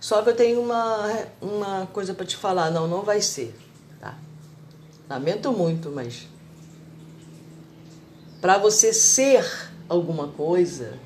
Só 0.00 0.22
que 0.22 0.30
eu 0.30 0.36
tenho 0.36 0.60
uma, 0.60 1.26
uma 1.40 1.86
coisa 1.86 2.14
para 2.14 2.24
te 2.24 2.36
falar, 2.36 2.70
não, 2.70 2.86
não 2.86 3.02
vai 3.02 3.20
ser. 3.20 3.54
Lamento 5.08 5.52
muito, 5.52 5.90
mas 5.90 6.26
para 8.40 8.58
você 8.58 8.92
ser 8.92 9.44
alguma 9.88 10.28
coisa, 10.28 10.98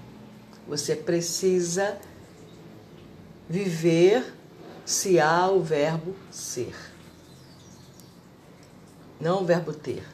você 0.67 0.97
precisa 0.97 1.99
viver 3.50 4.33
se 4.87 5.19
há 5.19 5.50
o 5.50 5.61
verbo 5.61 6.14
ser, 6.30 6.73
não 9.21 9.42
o 9.42 9.45
verbo 9.45 9.75
ter. 9.75 10.07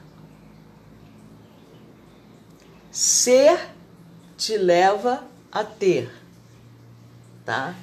Ser 2.91 3.75
te 4.39 4.57
leva 4.57 5.23
a 5.53 5.63
ter, 5.63 6.11
tá? 7.45 7.75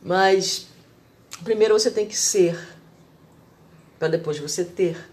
Mas 0.00 0.68
primeiro 1.42 1.76
você 1.76 1.90
tem 1.90 2.06
que 2.06 2.16
ser 2.16 2.56
para 3.98 4.06
depois 4.06 4.38
você 4.38 4.64
ter. 4.64 5.10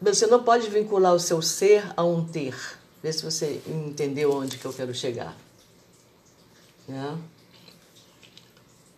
Você 0.00 0.26
não 0.28 0.44
pode 0.44 0.68
vincular 0.70 1.12
o 1.14 1.18
seu 1.18 1.42
ser 1.42 1.84
a 1.96 2.04
um 2.04 2.24
ter. 2.24 2.81
Vê 3.02 3.12
se 3.12 3.24
você 3.24 3.60
entendeu 3.66 4.32
onde 4.32 4.58
que 4.58 4.64
eu 4.64 4.72
quero 4.72 4.94
chegar. 4.94 5.36
Né? 6.86 7.18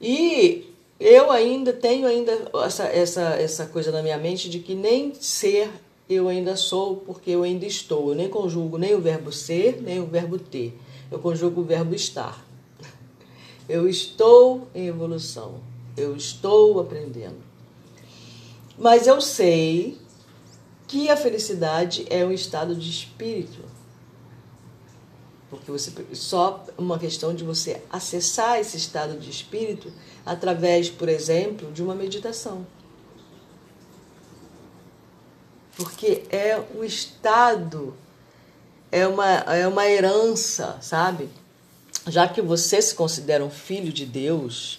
E 0.00 0.74
eu 1.00 1.30
ainda 1.30 1.72
tenho 1.72 2.06
ainda 2.06 2.50
essa, 2.64 2.84
essa, 2.84 3.22
essa 3.36 3.66
coisa 3.66 3.90
na 3.90 4.02
minha 4.02 4.18
mente 4.18 4.50
de 4.50 4.58
que 4.58 4.74
nem 4.74 5.14
ser 5.14 5.70
eu 6.08 6.28
ainda 6.28 6.56
sou, 6.56 6.96
porque 6.96 7.30
eu 7.30 7.42
ainda 7.42 7.64
estou. 7.64 8.10
Eu 8.10 8.14
nem 8.14 8.28
conjugo 8.28 8.76
nem 8.76 8.94
o 8.94 9.00
verbo 9.00 9.32
ser, 9.32 9.80
nem 9.80 10.00
o 10.00 10.06
verbo 10.06 10.38
ter. 10.38 10.78
Eu 11.10 11.18
conjugo 11.18 11.62
o 11.62 11.64
verbo 11.64 11.94
estar. 11.94 12.44
Eu 13.68 13.88
estou 13.88 14.68
em 14.74 14.86
evolução. 14.86 15.60
Eu 15.96 16.14
estou 16.14 16.78
aprendendo. 16.78 17.38
Mas 18.78 19.06
eu 19.06 19.20
sei 19.20 19.96
que 20.86 21.08
a 21.08 21.16
felicidade 21.16 22.04
é 22.10 22.24
um 22.24 22.32
estado 22.32 22.74
de 22.74 22.90
espírito. 22.90 23.73
Porque 25.56 25.70
você 25.70 25.92
só 26.14 26.64
uma 26.76 26.98
questão 26.98 27.34
de 27.34 27.44
você 27.44 27.82
acessar 27.90 28.58
esse 28.58 28.76
estado 28.76 29.18
de 29.18 29.30
espírito 29.30 29.92
através, 30.24 30.88
por 30.88 31.08
exemplo, 31.08 31.72
de 31.72 31.82
uma 31.82 31.94
meditação. 31.94 32.66
Porque 35.76 36.22
é 36.30 36.62
o 36.74 36.84
estado, 36.84 37.96
é 38.92 39.06
uma, 39.06 39.28
é 39.28 39.66
uma 39.66 39.86
herança, 39.86 40.78
sabe? 40.80 41.28
já 42.06 42.28
que 42.28 42.42
você 42.42 42.80
se 42.82 42.94
considera 42.94 43.44
um 43.44 43.50
filho 43.50 43.92
de 43.92 44.04
Deus, 44.04 44.78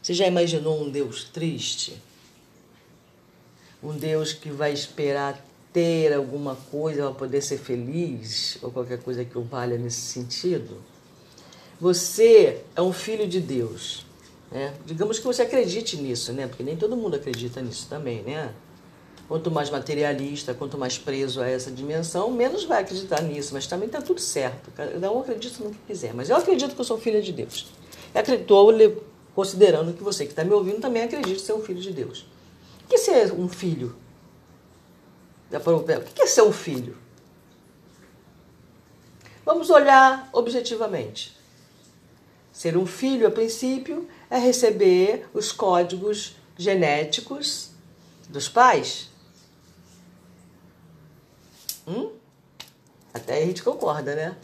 você 0.00 0.14
já 0.14 0.26
imaginou 0.26 0.82
um 0.82 0.90
Deus 0.90 1.24
triste? 1.24 2.00
Um 3.82 3.96
Deus 3.96 4.32
que 4.32 4.50
vai 4.50 4.72
esperar 4.72 5.44
ter 5.76 6.14
alguma 6.14 6.56
coisa 6.70 7.02
para 7.02 7.12
poder 7.12 7.42
ser 7.42 7.58
feliz, 7.58 8.56
ou 8.62 8.70
qualquer 8.70 8.98
coisa 8.98 9.22
que 9.26 9.36
o 9.36 9.42
valha 9.42 9.76
nesse 9.76 10.00
sentido? 10.00 10.78
Você 11.78 12.62
é 12.74 12.80
um 12.80 12.94
filho 12.94 13.28
de 13.28 13.42
Deus. 13.42 14.06
Né? 14.50 14.72
Digamos 14.86 15.18
que 15.18 15.26
você 15.26 15.42
acredite 15.42 15.98
nisso, 15.98 16.32
né? 16.32 16.46
Porque 16.46 16.62
nem 16.62 16.78
todo 16.78 16.96
mundo 16.96 17.16
acredita 17.16 17.60
nisso 17.60 17.88
também, 17.90 18.22
né? 18.22 18.54
Quanto 19.28 19.50
mais 19.50 19.68
materialista, 19.68 20.54
quanto 20.54 20.78
mais 20.78 20.96
preso 20.96 21.42
a 21.42 21.46
essa 21.46 21.70
dimensão, 21.70 22.30
menos 22.30 22.64
vai 22.64 22.80
acreditar 22.80 23.20
nisso. 23.20 23.52
Mas 23.52 23.66
também 23.66 23.84
está 23.84 24.00
tudo 24.00 24.18
certo. 24.18 24.70
Cada 24.74 25.12
um 25.12 25.20
acredita 25.20 25.62
no 25.62 25.72
que 25.72 25.78
quiser. 25.88 26.14
Mas 26.14 26.30
eu 26.30 26.36
acredito 26.36 26.74
que 26.74 26.80
eu 26.80 26.86
sou 26.86 26.96
filha 26.96 27.20
de 27.20 27.34
Deus. 27.34 27.66
E 28.14 28.18
acreditou 28.18 28.72
considerando 29.34 29.92
que 29.92 30.02
você 30.02 30.24
que 30.24 30.32
está 30.32 30.42
me 30.42 30.54
ouvindo 30.54 30.80
também 30.80 31.02
acredita 31.02 31.38
ser 31.38 31.52
um 31.52 31.60
filho 31.60 31.82
de 31.82 31.92
Deus. 31.92 32.20
O 32.84 32.88
que 32.88 32.96
ser 32.96 33.34
um 33.34 33.46
filho? 33.46 34.05
O 35.50 36.12
que 36.12 36.22
é 36.22 36.26
ser 36.26 36.42
um 36.42 36.52
filho? 36.52 36.96
Vamos 39.44 39.70
olhar 39.70 40.28
objetivamente. 40.32 41.36
Ser 42.52 42.76
um 42.76 42.86
filho, 42.86 43.28
a 43.28 43.30
princípio, 43.30 44.08
é 44.28 44.38
receber 44.38 45.28
os 45.32 45.52
códigos 45.52 46.34
genéticos 46.56 47.70
dos 48.28 48.48
pais. 48.48 49.08
Hum? 51.86 52.10
Até 53.14 53.42
a 53.42 53.46
gente 53.46 53.62
concorda, 53.62 54.14
né? 54.14 54.36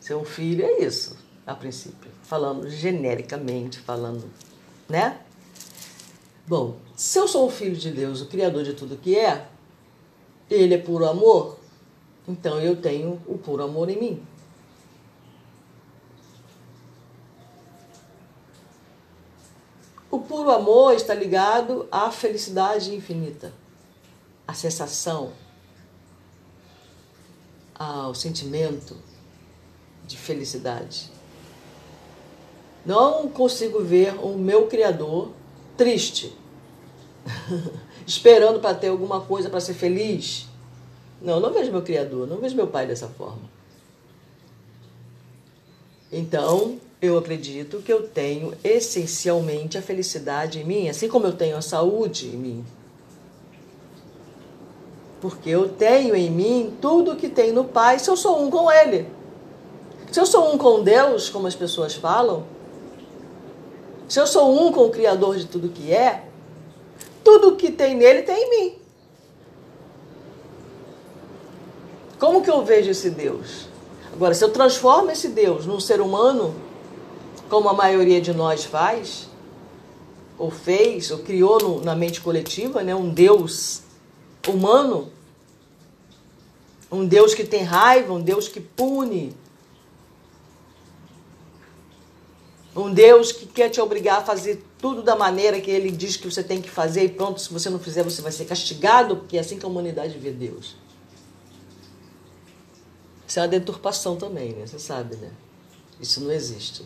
Ser 0.00 0.14
um 0.14 0.24
filho 0.24 0.64
é 0.64 0.82
isso, 0.82 1.18
a 1.46 1.54
princípio. 1.54 2.10
Falando 2.22 2.70
genericamente, 2.70 3.78
falando, 3.78 4.30
né? 4.88 5.20
Bom, 6.46 6.78
se 6.96 7.18
eu 7.18 7.28
sou 7.28 7.46
o 7.46 7.50
filho 7.50 7.76
de 7.76 7.90
Deus, 7.90 8.20
o 8.20 8.26
Criador 8.26 8.64
de 8.64 8.74
tudo 8.74 8.96
que 8.96 9.16
é, 9.16 9.46
ele 10.50 10.74
é 10.74 10.78
puro 10.78 11.06
amor, 11.06 11.58
então 12.26 12.60
eu 12.60 12.76
tenho 12.76 13.20
o 13.26 13.38
puro 13.38 13.62
amor 13.62 13.88
em 13.88 13.98
mim. 13.98 14.26
O 20.10 20.18
puro 20.18 20.50
amor 20.50 20.94
está 20.94 21.14
ligado 21.14 21.86
à 21.90 22.10
felicidade 22.10 22.92
infinita, 22.92 23.54
à 24.46 24.52
sensação, 24.52 25.32
ao 27.72 28.12
sentimento 28.12 28.96
de 30.04 30.16
felicidade. 30.16 31.12
Não 32.84 33.28
consigo 33.28 33.84
ver 33.84 34.14
o 34.18 34.36
meu 34.36 34.66
Criador 34.66 35.30
triste, 35.76 36.36
esperando 38.10 38.58
para 38.58 38.74
ter 38.74 38.88
alguma 38.88 39.20
coisa 39.20 39.48
para 39.48 39.60
ser 39.60 39.74
feliz. 39.74 40.48
Não, 41.22 41.38
não 41.38 41.52
vejo 41.52 41.70
meu 41.70 41.82
Criador, 41.82 42.26
não 42.26 42.38
vejo 42.38 42.56
meu 42.56 42.66
Pai 42.66 42.84
dessa 42.84 43.06
forma. 43.06 43.42
Então, 46.10 46.78
eu 47.00 47.16
acredito 47.16 47.80
que 47.80 47.92
eu 47.92 48.08
tenho 48.08 48.52
essencialmente 48.64 49.78
a 49.78 49.82
felicidade 49.82 50.58
em 50.58 50.64
mim, 50.64 50.88
assim 50.88 51.08
como 51.08 51.26
eu 51.26 51.32
tenho 51.32 51.56
a 51.56 51.62
saúde 51.62 52.26
em 52.26 52.36
mim. 52.36 52.64
Porque 55.20 55.50
eu 55.50 55.68
tenho 55.68 56.16
em 56.16 56.30
mim 56.30 56.76
tudo 56.80 57.14
que 57.14 57.28
tem 57.28 57.52
no 57.52 57.64
Pai 57.64 58.00
se 58.00 58.10
eu 58.10 58.16
sou 58.16 58.42
um 58.42 58.50
com 58.50 58.72
Ele. 58.72 59.06
Se 60.10 60.18
eu 60.18 60.26
sou 60.26 60.52
um 60.52 60.58
com 60.58 60.82
Deus, 60.82 61.28
como 61.28 61.46
as 61.46 61.54
pessoas 61.54 61.94
falam, 61.94 62.42
se 64.08 64.18
eu 64.18 64.26
sou 64.26 64.52
um 64.52 64.72
com 64.72 64.86
o 64.86 64.90
Criador 64.90 65.36
de 65.36 65.46
tudo 65.46 65.68
que 65.68 65.92
é, 65.92 66.24
tudo 67.24 67.56
que 67.56 67.70
tem 67.70 67.94
nele 67.94 68.22
tem 68.22 68.36
em 68.36 68.50
mim. 68.50 68.78
Como 72.18 72.42
que 72.42 72.50
eu 72.50 72.64
vejo 72.64 72.90
esse 72.90 73.10
Deus? 73.10 73.68
Agora, 74.12 74.34
se 74.34 74.44
eu 74.44 74.50
transformo 74.50 75.10
esse 75.10 75.28
Deus 75.28 75.64
num 75.64 75.80
ser 75.80 76.00
humano, 76.00 76.54
como 77.48 77.68
a 77.68 77.72
maioria 77.72 78.20
de 78.20 78.32
nós 78.32 78.64
faz, 78.64 79.28
ou 80.38 80.50
fez, 80.50 81.10
ou 81.10 81.18
criou 81.18 81.58
no, 81.58 81.80
na 81.82 81.94
mente 81.94 82.20
coletiva, 82.20 82.82
né, 82.82 82.94
um 82.94 83.08
Deus 83.08 83.82
humano, 84.46 85.10
um 86.90 87.06
Deus 87.06 87.34
que 87.34 87.44
tem 87.44 87.62
raiva, 87.62 88.12
um 88.12 88.20
Deus 88.20 88.48
que 88.48 88.60
pune, 88.60 89.34
um 92.74 92.92
Deus 92.92 93.32
que 93.32 93.46
quer 93.46 93.68
te 93.68 93.80
obrigar 93.80 94.18
a 94.18 94.24
fazer 94.24 94.64
tudo 94.78 95.02
da 95.02 95.16
maneira 95.16 95.60
que 95.60 95.70
ele 95.70 95.90
diz 95.90 96.16
que 96.16 96.30
você 96.30 96.42
tem 96.42 96.62
que 96.62 96.70
fazer 96.70 97.04
e 97.04 97.08
pronto, 97.08 97.40
se 97.40 97.52
você 97.52 97.68
não 97.68 97.78
fizer, 97.78 98.04
você 98.04 98.22
vai 98.22 98.30
ser 98.30 98.44
castigado, 98.44 99.16
porque 99.16 99.36
é 99.36 99.40
assim 99.40 99.58
que 99.58 99.64
a 99.64 99.68
humanidade 99.68 100.16
vê 100.18 100.30
Deus. 100.30 100.76
Isso 103.26 103.38
é 103.38 103.42
uma 103.42 103.48
deturpação 103.48 104.16
também, 104.16 104.52
né? 104.54 104.66
Você 104.66 104.78
sabe, 104.78 105.16
né? 105.16 105.32
Isso 106.00 106.20
não 106.20 106.30
existe. 106.30 106.84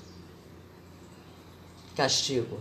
Castigo. 1.94 2.59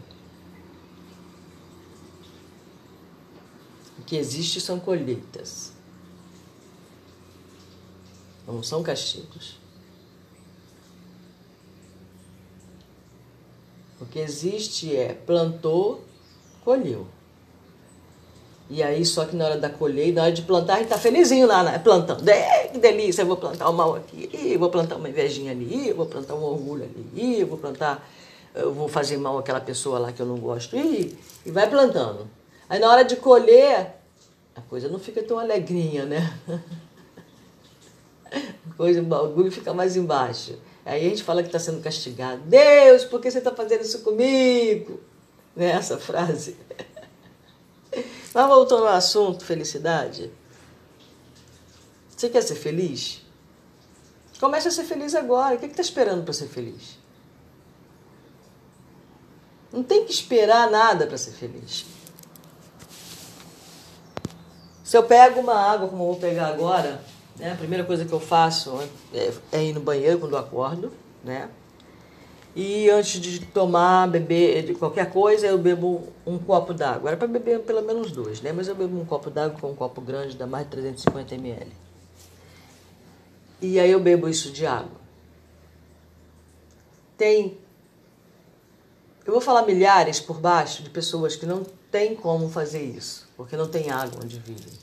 O 4.00 4.04
que 4.04 4.16
existe 4.16 4.62
são 4.62 4.80
colheitas. 4.80 5.72
Não 8.46 8.62
são 8.62 8.84
castigos. 8.84 9.63
Que 14.14 14.20
existe 14.20 14.96
é 14.96 15.12
plantou, 15.12 16.04
colheu. 16.64 17.08
E 18.70 18.84
aí, 18.84 19.04
só 19.04 19.26
que 19.26 19.36
na 19.36 19.46
hora 19.46 19.58
da 19.58 19.72
colheita, 19.72 20.18
na 20.18 20.24
hora 20.24 20.32
de 20.32 20.44
plantar, 20.44 20.76
a 20.76 20.78
gente 20.78 20.90
tá 20.90 21.00
felizinho 21.00 21.48
lá, 21.48 21.64
né? 21.64 21.80
plantando. 21.80 22.30
É, 22.30 22.68
que 22.68 22.78
delícia, 22.78 23.24
eu 23.24 23.26
vou 23.26 23.38
plantar 23.38 23.68
o 23.68 23.74
mal 23.74 23.96
aqui, 23.96 24.30
eu 24.32 24.60
vou 24.60 24.70
plantar 24.70 24.98
uma 24.98 25.10
invejinha 25.10 25.52
ali, 25.52 25.90
eu 25.90 25.96
vou 25.96 26.06
plantar 26.06 26.36
um 26.36 26.44
orgulho 26.44 26.84
ali, 26.84 27.40
eu 27.40 27.48
vou 27.48 27.58
plantar, 27.58 28.08
eu 28.54 28.72
vou 28.72 28.88
fazer 28.88 29.18
mal 29.18 29.36
àquela 29.40 29.60
pessoa 29.60 29.98
lá 29.98 30.12
que 30.12 30.22
eu 30.22 30.28
não 30.28 30.38
gosto. 30.38 30.76
E, 30.78 31.18
e 31.44 31.50
vai 31.50 31.68
plantando. 31.68 32.28
Aí 32.70 32.80
na 32.80 32.92
hora 32.92 33.04
de 33.04 33.16
colher, 33.16 33.96
a 34.56 34.62
coisa 34.62 34.88
não 34.90 35.00
fica 35.00 35.24
tão 35.24 35.40
alegrinha, 35.40 36.06
né? 36.06 36.38
A 38.34 38.76
coisa, 38.76 39.02
o 39.04 39.14
orgulho 39.14 39.52
fica 39.52 39.74
mais 39.76 39.96
embaixo. 39.96 40.58
Aí 40.86 41.06
a 41.06 41.10
gente 41.10 41.24
fala 41.24 41.42
que 41.42 41.48
está 41.48 41.60
sendo 41.60 41.82
castigado. 41.82 42.42
Deus, 42.44 43.06
por 43.06 43.22
que 43.22 43.32
você 43.32 43.38
está 43.38 43.54
fazendo 43.54 43.82
isso 43.82 44.02
comigo? 44.02 45.00
Né? 45.56 45.72
Essa 45.72 45.98
frase. 45.98 46.58
Mas 48.34 48.48
voltando 48.48 48.88
ao 48.88 48.96
assunto, 48.96 49.46
felicidade. 49.46 50.32
Você 52.16 52.30
quer 52.30 52.42
ser 52.42 52.56
feliz? 52.56 53.22
Comece 54.40 54.68
a 54.68 54.72
ser 54.72 54.84
feliz 54.84 55.16
agora. 55.16 55.56
O 55.56 55.60
que 55.60 55.68
está 55.68 55.82
esperando 55.82 56.24
para 56.24 56.34
ser 56.34 56.48
feliz? 56.48 56.98
Não 59.72 59.84
tem 59.84 60.06
que 60.06 60.12
esperar 60.12 60.70
nada 60.70 61.08
para 61.08 61.18
ser 61.18 61.32
feliz. 61.32 61.86
Se 64.84 64.98
eu 64.98 65.04
pego 65.04 65.40
uma 65.40 65.56
água, 65.56 65.88
como 65.88 66.04
eu 66.04 66.08
vou 66.08 66.20
pegar 66.20 66.48
agora, 66.48 67.04
né? 67.38 67.52
A 67.52 67.56
primeira 67.56 67.84
coisa 67.84 68.06
que 68.06 68.14
eu 68.14 68.20
faço 68.20 68.80
é, 69.14 69.34
é 69.52 69.64
ir 69.64 69.74
no 69.74 69.82
banheiro 69.82 70.20
quando 70.20 70.34
eu 70.34 70.40
acordo, 70.40 70.92
né? 71.24 71.50
E 72.56 72.88
antes 72.92 73.20
de 73.20 73.40
tomar, 73.40 74.08
beber 74.08 74.78
qualquer 74.78 75.10
coisa, 75.10 75.48
eu 75.48 75.58
bebo 75.58 76.10
um 76.26 76.38
copo 76.38 76.72
d'água. 76.72 77.10
Era 77.10 77.18
para 77.18 77.28
beber 77.28 77.62
pelo 77.62 77.82
menos 77.82 78.12
dois, 78.12 78.42
né? 78.42 78.52
Mas 78.52 78.68
eu 78.68 78.76
bebo 78.76 79.00
um 79.00 79.06
copo 79.06 79.32
d'água 79.32 79.60
com 79.60 79.72
um 79.72 79.76
copo 79.76 80.00
grande, 80.00 80.38
dá 80.38 80.46
mais 80.46 80.66
de 80.66 80.72
350 80.72 81.34
ml. 81.34 81.72
E 83.60 83.80
aí 83.80 83.90
eu 83.90 84.00
bebo 84.00 84.30
isso 84.30 84.52
de 84.52 84.68
água. 84.68 85.02
Tem. 87.18 87.58
Eu 89.26 89.32
vou 89.32 89.42
falar 89.42 89.66
milhares 89.66 90.20
por 90.20 90.40
baixo 90.40 90.84
de 90.84 90.92
pessoas 90.92 91.36
que 91.36 91.46
não 91.46 91.64
têm 91.90 92.14
como 92.14 92.50
fazer 92.50 92.84
isso, 92.84 93.28
porque 93.36 93.56
não 93.56 93.68
tem 93.68 93.90
água 93.90 94.20
onde 94.24 94.38
vivem. 94.38 94.74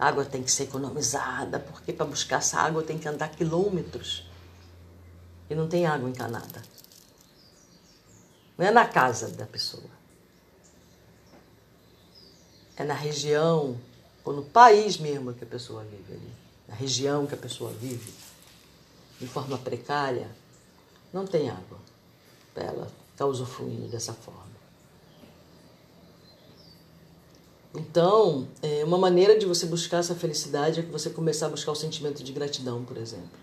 Água 0.00 0.24
tem 0.24 0.42
que 0.42 0.50
ser 0.50 0.62
economizada, 0.62 1.60
porque 1.60 1.92
para 1.92 2.06
buscar 2.06 2.38
essa 2.38 2.58
água 2.58 2.82
tem 2.82 2.96
que 2.96 3.06
andar 3.06 3.28
quilômetros. 3.28 4.26
E 5.50 5.54
não 5.54 5.68
tem 5.68 5.84
água 5.84 6.08
encanada. 6.08 6.62
Não 8.56 8.66
é 8.66 8.70
na 8.70 8.86
casa 8.86 9.28
da 9.28 9.44
pessoa. 9.44 9.90
É 12.78 12.82
na 12.82 12.94
região 12.94 13.78
ou 14.24 14.32
no 14.32 14.42
país 14.42 14.96
mesmo 14.96 15.34
que 15.34 15.44
a 15.44 15.46
pessoa 15.46 15.84
vive 15.84 16.14
ali. 16.14 16.32
Na 16.66 16.74
região 16.74 17.26
que 17.26 17.34
a 17.34 17.38
pessoa 17.38 17.70
vive, 17.70 18.14
de 19.20 19.26
forma 19.26 19.58
precária, 19.58 20.30
não 21.12 21.26
tem 21.26 21.50
água 21.50 21.78
para 22.54 22.64
ela 22.64 22.90
estar 23.12 23.26
usufruindo 23.26 23.86
dessa 23.88 24.14
forma. 24.14 24.59
Então, 27.74 28.48
é, 28.62 28.84
uma 28.84 28.98
maneira 28.98 29.38
de 29.38 29.46
você 29.46 29.64
buscar 29.66 29.98
essa 29.98 30.14
felicidade 30.14 30.80
é 30.80 30.82
que 30.82 30.90
você 30.90 31.08
começar 31.08 31.46
a 31.46 31.50
buscar 31.50 31.70
o 31.70 31.76
sentimento 31.76 32.22
de 32.22 32.32
gratidão, 32.32 32.84
por 32.84 32.96
exemplo. 32.96 33.38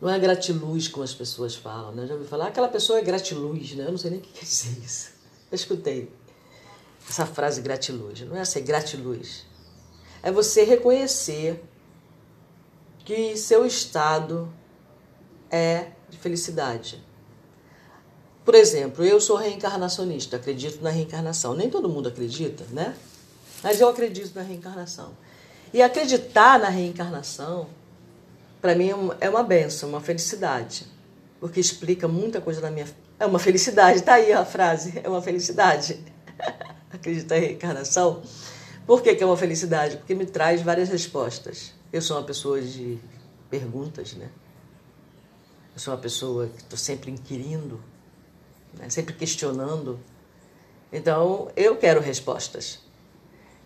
Não 0.00 0.08
é 0.08 0.18
gratiluz 0.18 0.88
como 0.88 1.04
as 1.04 1.12
pessoas 1.12 1.54
falam, 1.54 1.92
né? 1.92 2.04
Eu 2.04 2.08
já 2.08 2.14
ouvi 2.14 2.26
falar, 2.26 2.46
aquela 2.46 2.68
pessoa 2.68 2.98
é 2.98 3.02
gratiluz, 3.02 3.74
né? 3.74 3.84
Eu 3.84 3.90
não 3.90 3.98
sei 3.98 4.10
nem 4.12 4.20
o 4.20 4.22
que 4.22 4.32
quer 4.32 4.46
dizer 4.46 4.78
isso. 4.82 5.10
Eu 5.50 5.54
escutei 5.54 6.10
essa 7.06 7.26
frase 7.26 7.60
gratiluz. 7.60 8.20
Não 8.22 8.36
é 8.36 8.44
ser 8.46 8.62
gratiluz. 8.62 9.44
É 10.22 10.32
você 10.32 10.64
reconhecer 10.64 11.62
que 13.04 13.36
seu 13.36 13.66
estado 13.66 14.50
é 15.50 15.92
de 16.08 16.16
felicidade. 16.16 17.04
Por 18.44 18.54
exemplo, 18.54 19.04
eu 19.04 19.20
sou 19.20 19.36
reencarnacionista, 19.36 20.36
acredito 20.36 20.82
na 20.82 20.90
reencarnação. 20.90 21.54
Nem 21.54 21.68
todo 21.68 21.88
mundo 21.88 22.08
acredita, 22.08 22.64
né? 22.70 22.94
Mas 23.62 23.80
eu 23.80 23.88
acredito 23.88 24.34
na 24.34 24.42
reencarnação. 24.42 25.12
E 25.72 25.82
acreditar 25.82 26.58
na 26.58 26.68
reencarnação 26.68 27.68
para 28.60 28.74
mim 28.74 28.90
é, 28.90 29.26
é 29.26 29.30
uma 29.30 29.42
benção, 29.42 29.88
uma 29.88 30.00
felicidade, 30.00 30.86
porque 31.38 31.60
explica 31.60 32.06
muita 32.06 32.40
coisa 32.40 32.60
da 32.60 32.70
minha. 32.70 32.86
É 33.18 33.26
uma 33.26 33.38
felicidade, 33.38 34.02
tá 34.02 34.14
aí 34.14 34.32
a 34.32 34.44
frase, 34.44 35.00
é 35.02 35.08
uma 35.08 35.22
felicidade. 35.22 36.00
Acreditar 36.90 37.38
em 37.38 37.40
reencarnação. 37.40 38.22
Por 38.86 39.02
que, 39.02 39.14
que 39.14 39.22
é 39.22 39.26
uma 39.26 39.36
felicidade? 39.36 39.98
Porque 39.98 40.14
me 40.14 40.26
traz 40.26 40.62
várias 40.62 40.88
respostas. 40.88 41.72
Eu 41.92 42.02
sou 42.02 42.16
uma 42.16 42.24
pessoa 42.24 42.60
de 42.60 42.98
perguntas, 43.48 44.14
né? 44.14 44.28
Eu 45.74 45.80
sou 45.80 45.94
uma 45.94 46.00
pessoa 46.00 46.48
que 46.48 46.62
estou 46.62 46.78
sempre 46.78 47.10
inquirindo, 47.10 47.80
né? 48.78 48.88
sempre 48.88 49.14
questionando. 49.14 49.98
Então, 50.92 51.50
eu 51.56 51.76
quero 51.76 52.00
respostas. 52.00 52.80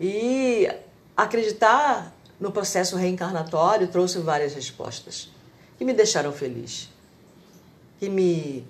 E 0.00 0.68
acreditar 1.16 2.14
no 2.38 2.50
processo 2.50 2.96
reencarnatório 2.96 3.88
trouxe 3.88 4.18
várias 4.18 4.54
respostas 4.54 5.30
que 5.78 5.84
me 5.84 5.92
deixaram 5.92 6.32
feliz, 6.32 6.88
que 7.98 8.08
me 8.08 8.64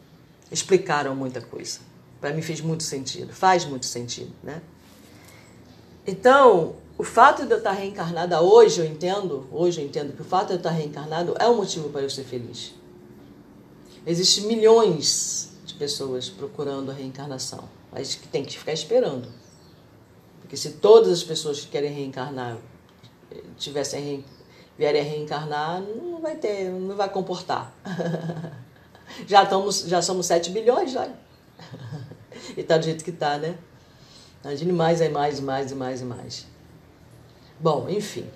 explicaram 0.51 1.15
muita 1.15 1.41
coisa. 1.41 1.81
Para 2.21 2.33
mim 2.33 2.43
fez 2.43 2.61
muito 2.61 2.83
sentido, 2.83 3.33
faz 3.33 3.65
muito 3.65 3.87
sentido, 3.87 4.33
né? 4.43 4.63
Então, 6.07 6.77
o 6.97 7.03
fato 7.03 7.45
de 7.45 7.51
eu 7.53 7.59
estar 7.59 7.73
reencarnada 7.73 8.41
hoje, 8.41 8.81
eu 8.81 8.87
entendo, 8.87 9.47
hoje 9.51 9.81
eu 9.81 9.87
entendo 9.87 10.15
que 10.15 10.23
o 10.23 10.25
fato 10.25 10.49
de 10.49 10.53
eu 10.55 10.59
estar 10.59 10.71
reencarnado 10.71 11.35
é 11.39 11.49
um 11.49 11.57
motivo 11.57 11.89
para 11.89 12.03
eu 12.03 12.11
ser 12.11 12.25
feliz. 12.25 12.75
Existem 14.07 14.47
milhões 14.47 15.51
de 15.75 15.79
pessoas 15.79 16.29
procurando 16.29 16.91
a 16.91 16.95
reencarnação, 16.95 17.69
mas 17.91 18.15
que 18.15 18.29
tem 18.29 18.45
que 18.45 18.57
ficar 18.57 18.73
esperando. 18.73 19.29
Porque 20.41 20.57
se 20.57 20.75
todas 20.75 21.11
as 21.13 21.25
pessoas 21.25 21.61
que 21.61 21.67
querem 21.67 21.93
reencarnar 21.93 22.57
tivessem 23.59 24.25
vierem 24.79 25.01
a 25.01 25.05
reencarnar, 25.05 25.81
não 25.81 26.21
vai 26.21 26.37
ter, 26.37 26.71
não 26.71 26.97
vai 26.97 27.09
comportar. 27.09 27.73
já, 29.27 29.43
estamos, 29.43 29.83
já 29.83 30.01
somos 30.01 30.27
7 30.27 30.51
bilhões, 30.51 30.95
olha. 30.95 31.15
e 32.57 32.63
tá 32.63 32.79
do 32.79 32.85
jeito 32.85 33.05
que 33.05 33.13
tá, 33.13 33.39
né? 33.39 33.57
Imagine 34.45 34.73
mais 34.73 35.01
e 35.01 35.09
mais 35.09 35.39
e 35.39 35.43
mais 35.43 35.71
e 35.71 35.75
mais 35.75 36.01
e 36.01 36.05
mais. 36.05 36.47
Bom, 37.59 37.89
enfim. 37.89 38.29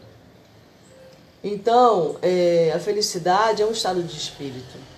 Então, 1.43 2.17
é, 2.23 2.73
a 2.75 2.81
felicidade 2.81 3.63
é 3.63 3.67
um 3.67 3.73
estado 3.73 4.03
de 4.03 4.17
espírito. 4.17 4.98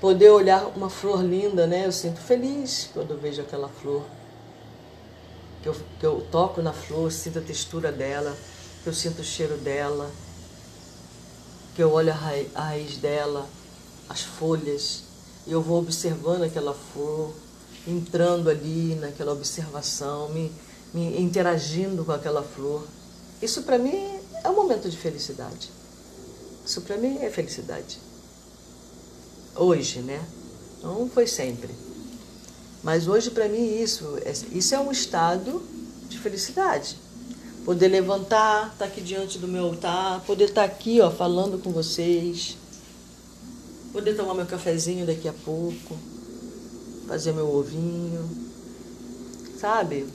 Poder 0.00 0.30
olhar 0.30 0.66
uma 0.76 0.90
flor 0.90 1.22
linda, 1.24 1.66
né? 1.66 1.86
Eu 1.86 1.92
sinto 1.92 2.20
feliz 2.20 2.90
quando 2.92 3.20
vejo 3.20 3.42
aquela 3.42 3.68
flor. 3.68 4.02
Que 5.62 5.68
eu, 5.68 5.76
que 5.98 6.06
eu 6.06 6.26
toco 6.30 6.62
na 6.62 6.72
flor, 6.72 7.10
sinto 7.10 7.38
a 7.38 7.42
textura 7.42 7.90
dela 7.90 8.36
que 8.86 8.90
eu 8.90 8.94
sinto 8.94 9.18
o 9.18 9.24
cheiro 9.24 9.56
dela, 9.56 10.08
que 11.74 11.82
eu 11.82 11.90
olho 11.90 12.12
a 12.12 12.14
raiz, 12.14 12.48
a 12.54 12.62
raiz 12.66 12.96
dela, 12.98 13.44
as 14.08 14.20
folhas, 14.20 15.02
e 15.44 15.50
eu 15.50 15.60
vou 15.60 15.80
observando 15.80 16.44
aquela 16.44 16.72
flor, 16.72 17.34
entrando 17.84 18.48
ali 18.48 18.94
naquela 18.94 19.32
observação, 19.32 20.28
me, 20.28 20.52
me 20.94 21.20
interagindo 21.20 22.04
com 22.04 22.12
aquela 22.12 22.44
flor. 22.44 22.86
Isso 23.42 23.64
para 23.64 23.76
mim 23.76 24.20
é 24.44 24.48
um 24.48 24.54
momento 24.54 24.88
de 24.88 24.96
felicidade. 24.96 25.72
Isso 26.64 26.80
para 26.82 26.96
mim 26.96 27.18
é 27.24 27.28
felicidade. 27.28 27.98
Hoje, 29.56 30.00
né? 30.00 30.24
Não 30.82 31.08
foi 31.08 31.26
sempre. 31.26 31.70
Mas 32.82 33.08
hoje 33.08 33.30
para 33.30 33.48
mim 33.48 33.82
isso, 33.82 34.18
é, 34.22 34.32
isso 34.52 34.74
é 34.74 34.78
um 34.78 34.92
estado 34.92 35.62
de 36.08 36.18
felicidade 36.18 36.96
poder 37.66 37.88
levantar, 37.88 38.68
estar 38.72 38.76
tá 38.78 38.84
aqui 38.84 39.00
diante 39.00 39.38
do 39.38 39.48
meu 39.48 39.64
altar, 39.64 40.20
poder 40.20 40.44
estar 40.44 40.60
tá 40.60 40.64
aqui, 40.64 41.00
ó, 41.00 41.10
falando 41.10 41.60
com 41.60 41.72
vocês, 41.72 42.56
poder 43.92 44.14
tomar 44.14 44.34
meu 44.34 44.46
cafezinho 44.46 45.04
daqui 45.04 45.28
a 45.28 45.32
pouco, 45.32 45.98
fazer 47.08 47.32
meu 47.32 47.52
ovinho, 47.52 48.30
sabe? 49.60 50.06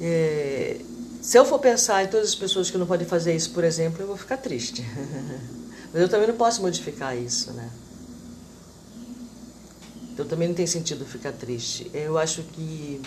É, 0.00 0.80
se 1.22 1.38
eu 1.38 1.44
for 1.44 1.60
pensar 1.60 2.02
em 2.02 2.08
todas 2.08 2.30
as 2.30 2.34
pessoas 2.34 2.68
que 2.68 2.76
não 2.76 2.86
podem 2.86 3.06
fazer 3.06 3.32
isso, 3.32 3.52
por 3.52 3.62
exemplo, 3.62 4.02
eu 4.02 4.08
vou 4.08 4.16
ficar 4.16 4.38
triste. 4.38 4.84
Mas 5.96 6.02
eu 6.02 6.10
também 6.10 6.28
não 6.28 6.36
posso 6.36 6.60
modificar 6.60 7.16
isso, 7.16 7.52
né? 7.52 7.70
Então 10.12 10.26
também 10.26 10.46
não 10.46 10.54
tem 10.54 10.66
sentido 10.66 11.06
ficar 11.06 11.32
triste. 11.32 11.90
Eu 11.94 12.18
acho 12.18 12.42
que 12.42 13.00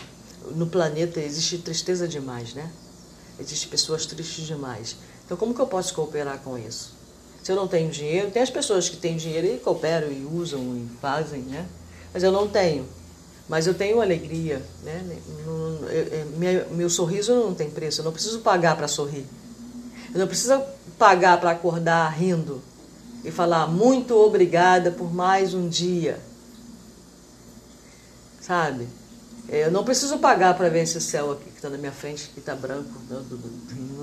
no 0.55 0.65
planeta 0.65 1.19
existe 1.19 1.59
tristeza 1.59 2.07
demais, 2.07 2.55
né? 2.55 2.67
Existem 3.39 3.69
pessoas 3.69 4.07
tristes 4.07 4.47
demais. 4.47 4.95
Então, 5.23 5.37
como 5.37 5.53
que 5.53 5.59
eu 5.61 5.67
posso 5.67 5.93
cooperar 5.93 6.39
com 6.39 6.57
isso? 6.57 6.95
Se 7.43 7.51
eu 7.51 7.55
não 7.55 7.67
tenho 7.67 7.91
dinheiro, 7.91 8.31
tem 8.31 8.41
as 8.41 8.49
pessoas 8.49 8.89
que 8.89 8.97
têm 8.97 9.17
dinheiro 9.17 9.45
e 9.45 9.59
cooperam 9.59 10.11
e 10.11 10.25
usam 10.25 10.59
e 10.75 10.89
fazem, 10.99 11.41
né? 11.43 11.67
Mas 12.11 12.23
eu 12.23 12.31
não 12.31 12.47
tenho. 12.47 12.87
Mas 13.47 13.67
eu 13.67 13.75
tenho 13.75 14.01
alegria, 14.01 14.65
né? 14.81 15.19
Meu, 16.71 16.89
sorriso 16.89 17.35
não 17.35 17.53
tem 17.53 17.69
preço. 17.69 18.01
Eu 18.01 18.05
não 18.05 18.11
preciso 18.11 18.39
pagar 18.39 18.75
para 18.75 18.87
sorrir. 18.87 19.27
Eu 20.11 20.19
não 20.21 20.27
preciso 20.27 20.59
pagar 20.97 21.39
para 21.39 21.51
acordar 21.51 22.09
rindo 22.09 22.67
e 23.23 23.31
falar 23.31 23.67
muito 23.67 24.15
obrigada 24.15 24.91
por 24.91 25.13
mais 25.13 25.53
um 25.53 25.67
dia. 25.67 26.19
Sabe? 28.39 28.87
É, 29.47 29.65
eu 29.65 29.71
não 29.71 29.83
preciso 29.83 30.19
pagar 30.19 30.55
para 30.55 30.69
ver 30.69 30.83
esse 30.83 31.01
céu 31.01 31.31
aqui 31.31 31.45
que 31.45 31.55
está 31.55 31.69
na 31.69 31.77
minha 31.77 31.91
frente, 31.91 32.29
que 32.29 32.39
está 32.39 32.55
branco. 32.55 32.89
Não, 33.09 33.21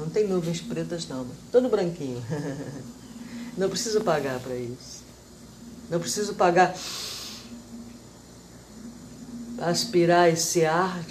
não, 0.00 0.10
tem 0.10 0.26
nuvens 0.26 0.60
pretas, 0.60 1.06
não. 1.08 1.26
Todo 1.52 1.68
branquinho. 1.68 2.22
Não 3.56 3.70
preciso 3.70 4.02
pagar 4.02 4.38
para 4.38 4.54
isso. 4.54 5.02
Não 5.88 5.98
preciso 5.98 6.34
pagar 6.34 6.76
aspirar 9.58 10.28
esse 10.28 10.64
ar 10.64 11.02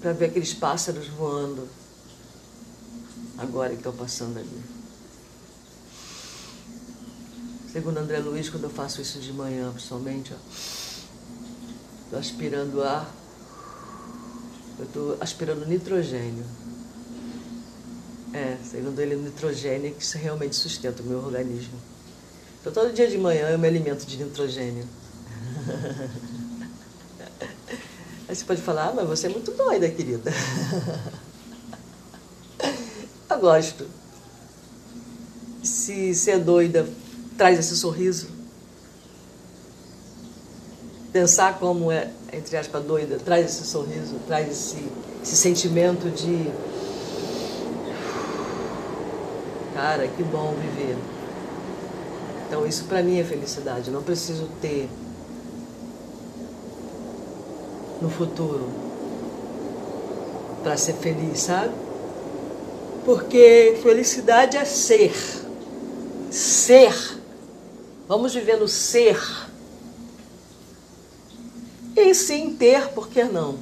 para 0.00 0.12
ver 0.12 0.26
aqueles 0.26 0.52
pássaros 0.52 1.08
voando 1.08 1.66
agora 3.38 3.70
que 3.70 3.76
estão 3.76 3.92
passando 3.92 4.38
ali. 4.38 4.62
Segundo 7.72 7.98
André 7.98 8.18
Luiz, 8.18 8.48
quando 8.48 8.64
eu 8.64 8.70
faço 8.70 9.00
isso 9.00 9.20
de 9.20 9.32
manhã, 9.32 9.70
principalmente, 9.70 10.34
ó, 10.34 10.36
Estou 12.10 12.18
aspirando 12.18 12.82
ar. 12.82 13.08
Eu 14.76 14.84
estou 14.84 15.16
aspirando 15.20 15.64
nitrogênio. 15.64 16.44
É, 18.34 18.56
segundo 18.68 18.98
ele, 18.98 19.14
nitrogênio 19.14 19.90
é 19.90 19.92
que 19.92 20.18
realmente 20.18 20.56
sustenta 20.56 21.04
o 21.04 21.06
meu 21.06 21.18
organismo. 21.18 21.78
Então, 22.60 22.72
todo 22.72 22.92
dia 22.92 23.06
de 23.06 23.16
manhã 23.16 23.50
eu 23.50 23.58
me 23.60 23.68
alimento 23.68 24.04
de 24.04 24.16
nitrogênio. 24.16 24.84
Aí 28.28 28.34
você 28.34 28.44
pode 28.44 28.60
falar, 28.60 28.88
ah, 28.88 28.92
mas 28.92 29.06
você 29.06 29.28
é 29.28 29.30
muito 29.30 29.52
doida, 29.52 29.88
querida. 29.88 30.32
Eu 33.30 33.38
gosto. 33.38 33.86
Se 35.62 36.12
ser 36.16 36.40
doida 36.40 36.84
traz 37.40 37.58
esse 37.58 37.74
sorriso, 37.74 38.26
pensar 41.10 41.58
como 41.58 41.90
é, 41.90 42.10
entre 42.34 42.54
aspas, 42.58 42.84
doida, 42.84 43.18
traz 43.18 43.46
esse 43.46 43.64
sorriso, 43.64 44.16
traz 44.26 44.46
esse, 44.46 44.84
esse 45.22 45.36
sentimento 45.36 46.10
de. 46.10 46.50
Cara, 49.72 50.06
que 50.06 50.22
bom 50.22 50.54
viver. 50.60 50.98
Então, 52.46 52.66
isso 52.66 52.84
para 52.84 53.02
mim 53.02 53.18
é 53.18 53.24
felicidade. 53.24 53.88
Eu 53.88 53.94
não 53.94 54.02
preciso 54.02 54.46
ter 54.60 54.86
no 58.02 58.10
futuro 58.10 58.68
para 60.62 60.76
ser 60.76 60.92
feliz, 60.92 61.40
sabe? 61.40 61.72
Porque 63.06 63.78
felicidade 63.82 64.58
é 64.58 64.64
ser. 64.66 65.14
Ser. 66.30 67.19
Vamos 68.10 68.34
viver 68.34 68.56
no 68.56 68.66
ser 68.66 69.16
e 71.96 72.12
sim 72.12 72.56
ter, 72.56 72.88
por 72.88 73.08
que 73.08 73.22
não? 73.22 73.60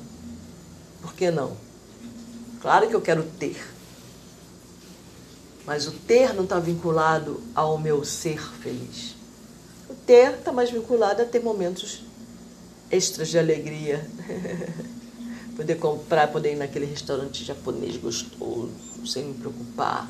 Por 1.03 1.13
que 1.13 1.31
não? 1.31 1.55
Claro 2.63 2.89
que 2.89 2.97
eu 2.97 3.03
quero 3.03 3.25
ter. 3.39 3.63
Mas 5.67 5.87
o 5.87 5.93
ter 5.93 6.33
não 6.33 6.45
está 6.45 6.59
vinculado 6.59 7.43
ao 7.55 7.77
meu 7.77 8.03
ser 8.07 8.41
feliz. 8.41 9.17
O 9.87 9.93
ter 9.93 10.39
está 10.39 10.51
mais 10.51 10.71
vinculado 10.71 11.21
a 11.21 11.27
ter 11.27 11.43
momentos 11.43 12.03
extras 12.91 13.29
de 13.29 13.39
alegria. 13.39 14.11
poder 15.57 15.75
comprar, 15.75 16.29
poder 16.29 16.55
ir 16.55 16.57
naquele 16.57 16.87
restaurante 16.87 17.45
japonês 17.45 17.99
gostoso, 17.99 18.73
sem 19.05 19.27
me 19.27 19.35
preocupar. 19.35 20.09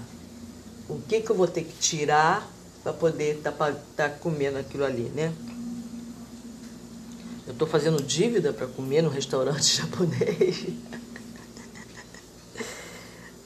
O 0.88 1.00
que, 1.08 1.22
que 1.22 1.30
eu 1.30 1.34
vou 1.34 1.48
ter 1.48 1.64
que 1.64 1.76
tirar 1.80 2.48
para 2.88 2.92
poder 2.94 3.36
estar 3.36 3.52
tá, 3.52 3.76
tá 3.94 4.08
comendo 4.08 4.56
aquilo 4.56 4.84
ali, 4.84 5.10
né? 5.14 5.32
Eu 7.46 7.52
estou 7.52 7.68
fazendo 7.68 8.02
dívida 8.02 8.50
para 8.50 8.66
comer 8.66 9.02
no 9.02 9.10
restaurante 9.10 9.76
japonês. 9.76 10.68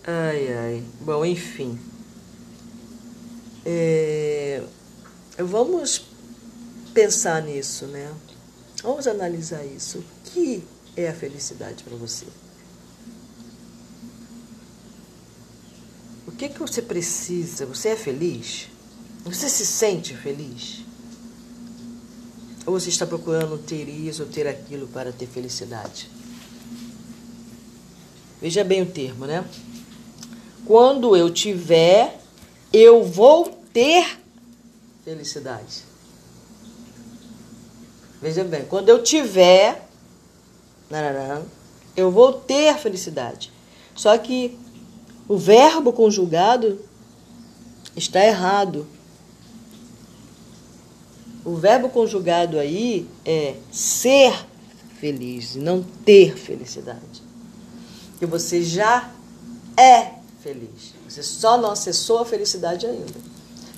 ai, 0.06 0.52
ai. 0.52 0.84
Bom, 1.00 1.24
enfim. 1.24 1.78
É... 3.66 4.62
Vamos 5.38 6.06
pensar 6.94 7.42
nisso, 7.42 7.86
né? 7.86 8.12
Vamos 8.80 9.08
analisar 9.08 9.64
isso. 9.64 9.98
O 9.98 10.04
que 10.24 10.62
é 10.96 11.08
a 11.08 11.14
felicidade 11.14 11.82
para 11.82 11.96
você? 11.96 12.26
O 16.28 16.30
que, 16.30 16.48
que 16.48 16.60
você 16.60 16.80
precisa? 16.80 17.66
Você 17.66 17.88
é 17.88 17.96
feliz? 17.96 18.71
Você 19.24 19.48
se 19.48 19.64
sente 19.64 20.16
feliz? 20.16 20.82
Ou 22.66 22.78
você 22.78 22.88
está 22.88 23.06
procurando 23.06 23.58
ter 23.58 23.88
isso 23.88 24.22
ou 24.22 24.28
ter 24.28 24.46
aquilo 24.46 24.86
para 24.88 25.12
ter 25.12 25.26
felicidade? 25.26 26.10
Veja 28.40 28.64
bem 28.64 28.82
o 28.82 28.86
termo, 28.86 29.26
né? 29.26 29.44
Quando 30.64 31.16
eu 31.16 31.30
tiver, 31.30 32.20
eu 32.72 33.04
vou 33.04 33.62
ter 33.72 34.18
felicidade. 35.04 35.84
Veja 38.20 38.44
bem, 38.44 38.64
quando 38.64 38.88
eu 38.88 39.02
tiver, 39.02 39.88
eu 41.96 42.10
vou 42.10 42.32
ter 42.32 42.76
felicidade. 42.78 43.52
Só 43.94 44.16
que 44.16 44.58
o 45.28 45.36
verbo 45.36 45.92
conjugado 45.92 46.80
está 47.96 48.24
errado. 48.24 48.86
O 51.44 51.56
verbo 51.56 51.88
conjugado 51.88 52.58
aí 52.58 53.08
é 53.24 53.56
ser 53.70 54.46
feliz, 55.00 55.56
não 55.56 55.82
ter 55.82 56.36
felicidade. 56.36 57.22
Que 58.18 58.26
você 58.26 58.62
já 58.62 59.10
é 59.76 60.12
feliz. 60.40 60.94
Você 61.08 61.22
só 61.22 61.58
não 61.58 61.72
acessou 61.72 62.18
a 62.20 62.24
felicidade 62.24 62.86
ainda. 62.86 63.20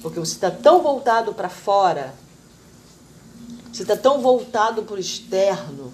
Porque 0.03 0.21
você 0.21 0.35
está 0.35 0.51
tão 0.51 0.83
voltado 0.83 1.33
para 1.33 1.49
fora, 1.49 2.15
você 3.73 3.83
está 3.83 3.97
tão 3.97 4.21
voltado 4.21 4.83
para 4.83 4.97
o 4.97 4.99
externo, 4.99 5.91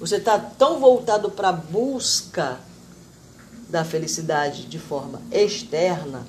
você 0.00 0.16
está 0.16 0.38
tão 0.38 0.80
voltado 0.80 1.30
para 1.30 1.50
a 1.50 1.52
busca 1.52 2.58
da 3.68 3.84
felicidade 3.84 4.64
de 4.64 4.78
forma 4.78 5.20
externa, 5.30 6.26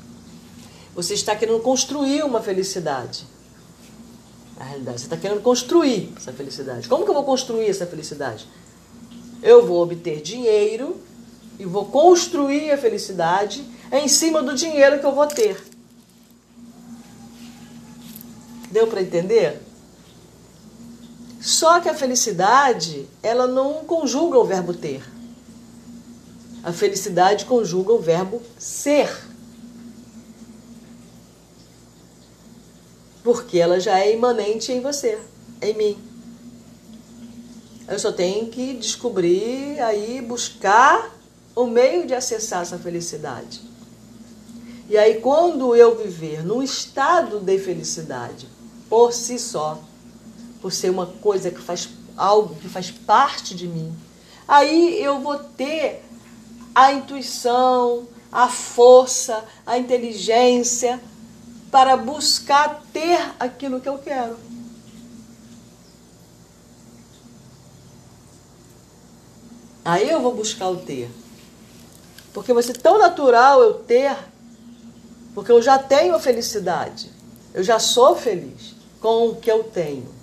você 0.93 1.13
está 1.13 1.34
querendo 1.34 1.62
construir 1.62 2.24
uma 2.24 2.41
felicidade. 2.41 3.26
Na 4.63 4.69
realidade, 4.69 5.02
você 5.02 5.08
está 5.08 5.17
querendo 5.17 5.41
construir 5.41 6.13
essa 6.15 6.32
felicidade. 6.32 6.88
Como 6.88 7.04
que 7.04 7.10
eu 7.10 7.13
vou 7.13 7.26
construir 7.26 7.65
essa 7.65 7.86
felicidade? 7.86 8.47
Eu 9.41 9.67
vou 9.67 9.84
obter 9.84 10.21
dinheiro 10.21 11.02
e 11.60 11.65
vou 11.65 11.88
construir 11.88 12.71
a 12.71 12.78
felicidade 12.78 13.65
em 13.91 14.08
cima 14.08 14.41
do 14.41 14.56
dinheiro 14.56 14.99
que 14.99 15.06
eu 15.06 15.13
vou 15.13 15.28
ter. 15.28 15.62
Deu 18.71 18.88
para 18.88 19.02
entender? 19.02 19.62
Só 21.41 21.82
que 21.82 21.89
a 21.89 21.93
felicidade, 21.93 23.06
ela 23.21 23.45
não 23.45 23.84
conjuga 23.84 24.39
o 24.39 24.45
verbo 24.45 24.73
ter. 24.73 25.04
A 26.63 26.71
felicidade 26.71 27.43
conjuga 27.43 27.91
o 27.91 27.99
verbo 27.99 28.41
ser. 28.58 29.12
Porque 33.23 33.59
ela 33.59 33.79
já 33.79 33.99
é 33.99 34.13
imanente 34.13 34.71
em 34.71 34.81
você, 34.81 35.17
em 35.62 35.73
mim. 35.73 35.97
Eu 37.88 37.97
só 37.99 38.12
tenho 38.12 38.47
que 38.47 38.73
descobrir 38.73 39.79
aí, 39.79 40.21
buscar 40.21 41.12
o 41.55 41.65
meio 41.65 42.05
de 42.05 42.13
acessar 42.13 42.62
essa 42.62 42.77
felicidade. 42.77 43.62
E 44.89 44.97
aí, 44.97 45.21
quando 45.21 45.75
eu 45.75 45.95
viver 45.95 46.43
num 46.43 46.62
estado 46.62 47.39
de 47.39 47.57
felicidade 47.59 48.47
por 48.89 49.13
si 49.13 49.39
só, 49.39 49.81
por 50.62 50.71
ser 50.71 50.89
uma 50.89 51.05
coisa 51.05 51.49
que 51.49 51.62
faz 51.62 51.89
algo 52.17 52.55
que 52.55 52.69
faz 52.69 52.91
parte 52.91 53.55
de 53.55 53.67
mim. 53.67 53.93
Aí 54.47 55.01
eu 55.01 55.19
vou 55.19 55.38
ter 55.38 56.03
a 56.73 56.93
intuição, 56.93 58.07
a 58.31 58.47
força, 58.47 59.43
a 59.65 59.77
inteligência 59.77 60.99
para 61.73 61.97
buscar 61.97 62.83
ter 62.93 63.19
aquilo 63.39 63.81
que 63.81 63.89
eu 63.89 63.97
quero. 63.97 64.38
Aí 69.83 70.07
eu 70.07 70.21
vou 70.21 70.36
buscar 70.36 70.69
o 70.69 70.77
ter. 70.77 71.09
Porque 72.31 72.53
vai 72.53 72.62
ser 72.62 72.77
tão 72.77 72.99
natural 72.99 73.63
eu 73.63 73.73
ter, 73.73 74.15
porque 75.33 75.51
eu 75.51 75.63
já 75.63 75.79
tenho 75.79 76.13
a 76.13 76.19
felicidade. 76.19 77.12
Eu 77.55 77.63
já 77.63 77.79
sou 77.79 78.15
feliz 78.15 78.75
com 79.01 79.29
o 79.29 79.36
que 79.38 79.49
eu 79.49 79.63
tenho. 79.63 80.13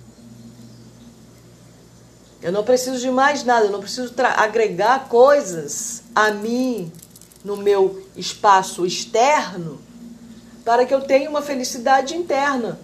Eu 2.41 2.53
não 2.53 2.63
preciso 2.63 2.97
de 2.97 3.11
mais 3.11 3.43
nada, 3.43 3.65
eu 3.65 3.71
não 3.71 3.81
preciso 3.81 4.13
agregar 4.37 5.09
coisas 5.09 6.01
a 6.15 6.31
mim 6.31 6.89
no 7.43 7.57
meu 7.57 8.07
espaço 8.15 8.85
externo 8.85 9.90
para 10.63 10.85
que 10.85 10.93
eu 10.93 11.01
tenha 11.01 11.29
uma 11.29 11.41
felicidade 11.41 12.15
interna. 12.15 12.79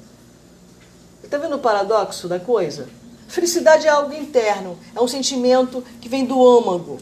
Está 1.24 1.38
vendo 1.38 1.56
o 1.56 1.60
paradoxo 1.60 2.28
da 2.28 2.40
coisa? 2.40 2.88
Felicidade 3.28 3.86
é 3.86 3.90
algo 3.90 4.14
interno, 4.14 4.80
é 4.96 5.02
um 5.02 5.08
sentimento 5.08 5.84
que 6.00 6.08
vem 6.08 6.26
do 6.26 6.46
âmago, 6.46 6.98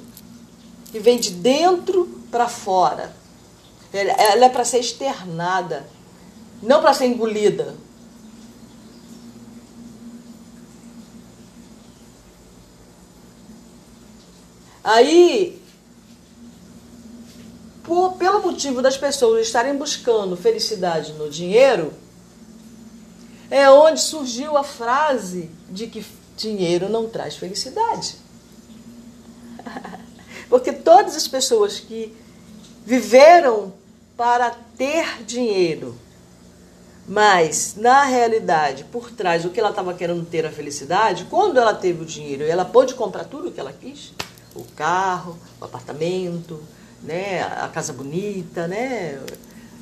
que 0.92 1.00
vem 1.00 1.20
de 1.20 1.32
dentro 1.32 2.08
para 2.32 2.48
fora. 2.48 3.14
Ela 3.94 4.46
é 4.46 4.50
para 4.50 4.66
ser 4.66 4.80
externada, 4.80 5.88
não 6.62 6.82
para 6.82 6.94
ser 6.94 7.06
engolida. 7.06 7.76
Aí, 14.84 15.62
por, 17.86 18.14
pelo 18.14 18.42
motivo 18.42 18.82
das 18.82 18.98
pessoas 18.98 19.46
estarem 19.46 19.76
buscando 19.76 20.36
felicidade 20.36 21.14
no 21.14 21.30
dinheiro, 21.30 21.94
é 23.50 23.70
onde 23.70 24.02
surgiu 24.02 24.58
a 24.58 24.64
frase 24.64 25.52
de 25.70 25.88
que 25.88 26.06
dinheiro 26.36 26.90
não 26.90 27.08
traz 27.08 27.36
felicidade. 27.36 28.18
Porque 30.50 30.72
todas 30.72 31.16
as 31.16 31.28
pessoas 31.28 31.80
que 31.80 32.16
viveram 32.86 33.74
para 34.18 34.52
ter 34.78 35.24
dinheiro, 35.24 35.96
mas 37.08 37.76
na 37.78 38.04
realidade, 38.04 38.84
por 38.86 39.12
trás 39.12 39.44
do 39.44 39.50
que 39.50 39.60
ela 39.60 39.70
estava 39.70 39.94
querendo 39.94 40.26
ter 40.26 40.46
a 40.46 40.52
felicidade, 40.52 41.26
quando 41.26 41.60
ela 41.60 41.74
teve 41.74 42.02
o 42.02 42.06
dinheiro 42.06 42.44
ela 42.44 42.66
pôde 42.66 42.96
comprar 42.96 43.26
tudo 43.26 43.50
o 43.50 43.52
que 43.52 43.60
ela 43.60 43.74
quis, 43.74 44.14
o 44.56 44.64
carro, 44.76 45.38
o 45.60 45.66
apartamento, 45.66 46.62
né, 47.06 47.44
a 47.44 47.68
casa 47.68 47.94
bonita, 47.94 48.68
né, 48.68 49.22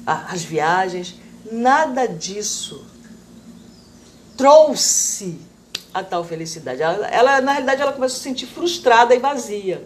as 0.06 0.44
viagens, 0.44 1.16
nada 1.52 2.08
disso 2.08 2.86
trouxe 4.38 5.40
a 5.94 6.04
tal 6.04 6.24
felicidade. 6.24 6.82
Ela, 6.82 7.08
ela, 7.08 7.42
na 7.42 7.52
realidade, 7.52 7.82
ela 7.82 7.94
começou 7.94 8.16
a 8.16 8.18
se 8.18 8.24
sentir 8.24 8.48
frustrada 8.48 9.14
e 9.14 9.20
vazia. 9.20 9.86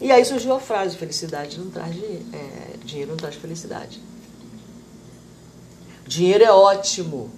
E 0.00 0.10
aí 0.10 0.24
surgiu 0.24 0.54
a 0.54 0.60
frase: 0.60 0.96
felicidade 0.96 1.58
não 1.58 1.70
traz 1.70 1.94
é, 1.96 2.76
dinheiro, 2.84 3.10
não 3.10 3.16
traz 3.16 3.34
felicidade. 3.34 4.00
Dinheiro 6.06 6.42
é 6.42 6.50
ótimo, 6.50 7.30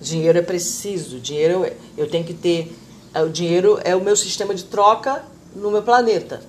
dinheiro 0.00 0.38
é 0.38 0.42
preciso, 0.42 1.20
dinheiro 1.20 1.64
eu 1.96 2.10
tenho 2.10 2.24
que 2.24 2.34
ter. 2.34 2.76
É, 3.14 3.22
o 3.22 3.30
dinheiro 3.30 3.80
é 3.84 3.94
o 3.94 4.00
meu 4.00 4.16
sistema 4.16 4.54
de 4.54 4.64
troca 4.64 5.24
no 5.54 5.70
meu 5.70 5.82
planeta. 5.82 6.42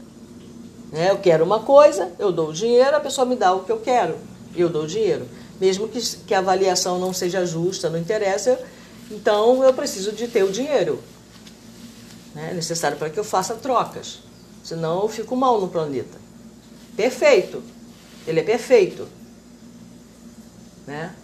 Né? 0.91 1.11
Eu 1.11 1.17
quero 1.17 1.43
uma 1.43 1.61
coisa, 1.61 2.11
eu 2.17 2.31
dou 2.31 2.49
o 2.49 2.53
dinheiro, 2.53 2.95
a 2.95 2.99
pessoa 2.99 3.25
me 3.25 3.35
dá 3.35 3.53
o 3.53 3.63
que 3.63 3.71
eu 3.71 3.79
quero, 3.79 4.17
eu 4.55 4.69
dou 4.69 4.83
o 4.83 4.87
dinheiro. 4.87 5.27
Mesmo 5.59 5.87
que, 5.87 5.99
que 5.99 6.33
a 6.33 6.39
avaliação 6.39 6.99
não 6.99 7.13
seja 7.13 7.45
justa, 7.45 7.89
não 7.89 7.99
interessa, 7.99 8.59
então 9.09 9.63
eu 9.63 9.73
preciso 9.73 10.11
de 10.11 10.27
ter 10.27 10.43
o 10.43 10.51
dinheiro. 10.51 11.01
Né? 12.35 12.49
É 12.51 12.53
necessário 12.53 12.97
para 12.97 13.09
que 13.09 13.19
eu 13.19 13.23
faça 13.23 13.55
trocas. 13.55 14.19
Senão 14.63 15.01
eu 15.01 15.07
fico 15.07 15.35
mal 15.35 15.59
no 15.59 15.67
planeta. 15.67 16.17
Perfeito. 16.95 17.63
Ele 18.27 18.41
é 18.41 18.43
perfeito. 18.43 19.07
né? 20.85 21.15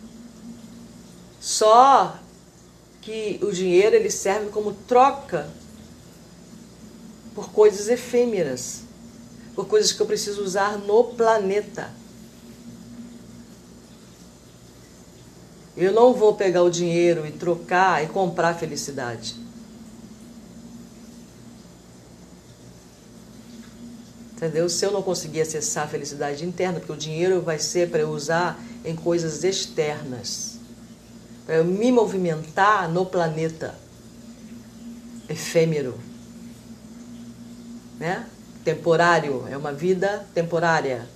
Só 1.40 2.18
que 3.02 3.38
o 3.44 3.52
dinheiro 3.52 3.96
ele 3.98 4.10
serve 4.10 4.50
como 4.50 4.74
troca 4.88 5.50
por 7.36 7.52
coisas 7.52 7.90
efêmeras, 7.90 8.83
por 9.56 9.68
coisas 9.68 9.92
que 9.92 10.02
eu 10.02 10.06
preciso 10.06 10.44
usar 10.44 10.78
no 10.78 11.04
planeta. 11.04 11.92
Eu 15.76 15.92
não 15.92 16.14
vou 16.14 16.36
pegar 16.36 16.62
o 16.64 16.70
dinheiro 16.70 17.26
e 17.26 17.32
trocar 17.32 18.04
e 18.04 18.08
comprar 18.08 18.54
felicidade. 18.56 19.36
Entendeu? 24.36 24.68
Se 24.70 24.86
eu 24.86 24.92
não 24.92 25.02
conseguir 25.02 25.42
acessar 25.42 25.86
a 25.86 25.88
felicidade 25.88 26.46
interna, 26.46 26.80
porque 26.80 26.92
o 26.92 26.98
dinheiro 26.98 27.42
vai 27.42 27.58
ser 27.58 27.90
para 27.90 28.02
eu 28.02 28.10
usar 28.10 28.62
em 28.84 28.96
coisas 28.96 29.44
externas, 29.44 30.60
para 31.46 31.56
eu 31.56 31.66
me 31.66 31.92
movimentar 31.92 32.90
no 32.90 33.06
planeta 33.06 33.74
efêmero, 35.30 35.98
né? 37.98 38.28
Temporário, 38.64 39.46
é 39.50 39.58
uma 39.58 39.74
vida 39.74 40.26
temporária. 40.34 41.08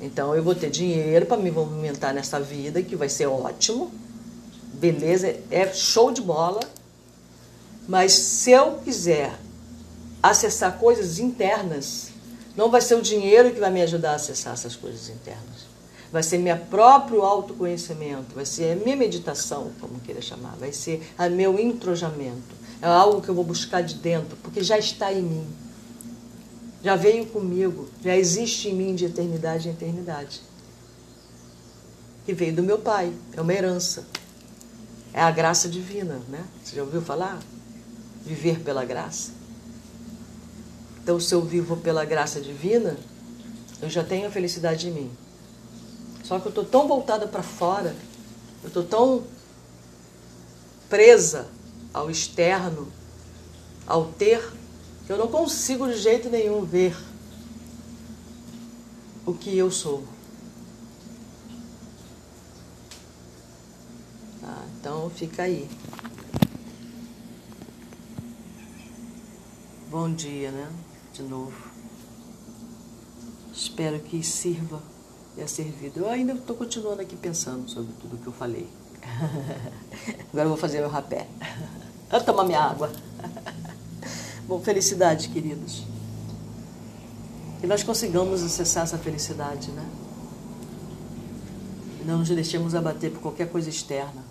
Então 0.00 0.34
eu 0.34 0.42
vou 0.42 0.54
ter 0.54 0.70
dinheiro 0.70 1.24
para 1.24 1.36
me 1.36 1.50
movimentar 1.50 2.12
nessa 2.12 2.40
vida, 2.40 2.82
que 2.82 2.96
vai 2.96 3.08
ser 3.08 3.26
ótimo. 3.26 3.92
Beleza, 4.74 5.36
é 5.50 5.72
show 5.72 6.10
de 6.10 6.20
bola. 6.20 6.60
Mas 7.86 8.12
se 8.12 8.50
eu 8.50 8.78
quiser 8.84 9.32
acessar 10.22 10.78
coisas 10.78 11.18
internas, 11.18 12.10
não 12.56 12.70
vai 12.70 12.80
ser 12.80 12.96
o 12.96 13.02
dinheiro 13.02 13.52
que 13.52 13.60
vai 13.60 13.70
me 13.70 13.82
ajudar 13.82 14.12
a 14.12 14.14
acessar 14.16 14.54
essas 14.54 14.74
coisas 14.74 15.08
internas. 15.08 15.74
Vai 16.10 16.22
ser 16.22 16.38
meu 16.38 16.56
próprio 16.56 17.22
autoconhecimento, 17.22 18.34
vai 18.34 18.46
ser 18.46 18.72
a 18.72 18.76
minha 18.76 18.96
meditação, 18.96 19.70
como 19.80 20.00
queira 20.00 20.22
chamar, 20.22 20.56
vai 20.56 20.72
ser 20.72 21.02
o 21.18 21.30
meu 21.30 21.58
introjamento. 21.58 22.54
É 22.80 22.86
algo 22.86 23.20
que 23.20 23.28
eu 23.28 23.34
vou 23.34 23.44
buscar 23.44 23.82
de 23.82 23.94
dentro, 23.94 24.36
porque 24.42 24.62
já 24.62 24.78
está 24.78 25.12
em 25.12 25.22
mim 25.22 25.63
já 26.84 26.96
veio 26.96 27.24
comigo, 27.24 27.88
já 28.02 28.14
existe 28.14 28.68
em 28.68 28.74
mim 28.74 28.94
de 28.94 29.06
eternidade 29.06 29.68
em 29.68 29.72
eternidade. 29.72 30.42
Que 32.26 32.34
veio 32.34 32.54
do 32.54 32.62
meu 32.62 32.78
pai, 32.78 33.10
é 33.32 33.40
uma 33.40 33.54
herança. 33.54 34.06
É 35.10 35.22
a 35.22 35.30
graça 35.30 35.66
divina, 35.66 36.20
né? 36.28 36.44
Você 36.62 36.76
já 36.76 36.82
ouviu 36.82 37.00
falar? 37.00 37.40
Viver 38.22 38.60
pela 38.60 38.84
graça. 38.84 39.32
Então, 41.02 41.18
se 41.18 41.34
eu 41.34 41.40
vivo 41.42 41.78
pela 41.78 42.04
graça 42.04 42.38
divina, 42.38 42.98
eu 43.80 43.88
já 43.88 44.04
tenho 44.04 44.26
a 44.26 44.30
felicidade 44.30 44.86
em 44.88 44.92
mim. 44.92 45.10
Só 46.22 46.38
que 46.38 46.46
eu 46.46 46.50
estou 46.50 46.66
tão 46.66 46.86
voltada 46.86 47.26
para 47.26 47.42
fora, 47.42 47.96
eu 48.62 48.68
estou 48.68 48.82
tão 48.82 49.24
presa 50.90 51.48
ao 51.94 52.10
externo, 52.10 52.92
ao 53.86 54.06
ter, 54.06 54.42
eu 55.08 55.18
não 55.18 55.28
consigo 55.28 55.86
de 55.86 55.98
jeito 55.98 56.30
nenhum 56.30 56.64
ver 56.64 56.96
o 59.26 59.34
que 59.34 59.56
eu 59.56 59.70
sou. 59.70 60.04
Tá, 64.40 64.64
então 64.78 65.10
fica 65.10 65.42
aí. 65.42 65.68
Bom 69.90 70.12
dia, 70.12 70.50
né? 70.50 70.68
De 71.12 71.22
novo. 71.22 71.54
Espero 73.52 74.00
que 74.00 74.22
sirva 74.22 74.82
e 75.36 75.40
é 75.40 75.46
servido. 75.46 76.00
Eu 76.00 76.08
ainda 76.08 76.32
estou 76.32 76.56
continuando 76.56 77.00
aqui 77.00 77.14
pensando 77.14 77.68
sobre 77.68 77.92
tudo 78.00 78.18
que 78.18 78.26
eu 78.26 78.32
falei. 78.32 78.68
Agora 80.32 80.46
eu 80.46 80.48
vou 80.48 80.56
fazer 80.56 80.80
meu 80.80 80.88
rapé. 80.88 81.28
Vou 82.10 82.20
tomar 82.22 82.44
minha 82.44 82.60
água. 82.60 82.92
Bom, 84.46 84.60
felicidade, 84.60 85.30
queridos. 85.30 85.84
Que 87.60 87.66
nós 87.66 87.82
consigamos 87.82 88.42
acessar 88.42 88.84
essa 88.84 88.98
felicidade, 88.98 89.70
né? 89.70 89.88
E 92.02 92.04
não 92.04 92.18
nos 92.18 92.28
deixemos 92.28 92.74
abater 92.74 93.10
por 93.10 93.22
qualquer 93.22 93.50
coisa 93.50 93.70
externa 93.70 94.22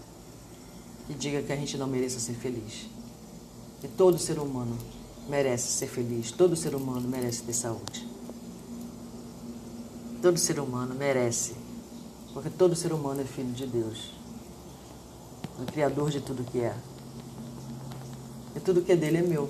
que 1.07 1.15
diga 1.15 1.41
que 1.41 1.51
a 1.51 1.55
gente 1.55 1.75
não 1.77 1.87
mereça 1.87 2.19
ser 2.19 2.35
feliz. 2.35 2.87
E 3.83 3.87
todo 3.87 4.19
ser 4.19 4.37
humano 4.37 4.77
merece 5.27 5.71
ser 5.71 5.87
feliz, 5.87 6.31
todo 6.31 6.55
ser 6.55 6.75
humano 6.75 7.07
merece 7.09 7.41
ter 7.41 7.53
saúde. 7.53 8.07
Todo 10.21 10.37
ser 10.37 10.59
humano 10.59 10.93
merece, 10.93 11.53
porque 12.33 12.51
todo 12.51 12.75
ser 12.75 12.93
humano 12.93 13.21
é 13.21 13.25
filho 13.25 13.51
de 13.51 13.65
Deus, 13.65 14.11
o 15.59 15.65
Criador 15.65 16.11
de 16.11 16.21
tudo 16.21 16.43
que 16.43 16.59
é. 16.59 16.75
E 18.55 18.59
tudo 18.59 18.83
que 18.83 18.91
é 18.91 18.95
dele 18.95 19.17
é 19.17 19.21
meu. 19.23 19.49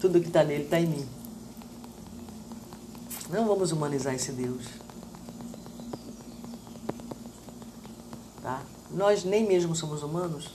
Tudo 0.00 0.20
que 0.20 0.28
está 0.28 0.44
nele 0.44 0.64
está 0.64 0.78
em 0.78 0.86
mim. 0.86 1.08
Não 3.30 3.46
vamos 3.46 3.72
humanizar 3.72 4.14
esse 4.14 4.30
Deus. 4.32 4.64
Tá? 8.42 8.62
Nós 8.90 9.24
nem 9.24 9.46
mesmo 9.46 9.74
somos 9.74 10.02
humanos. 10.02 10.50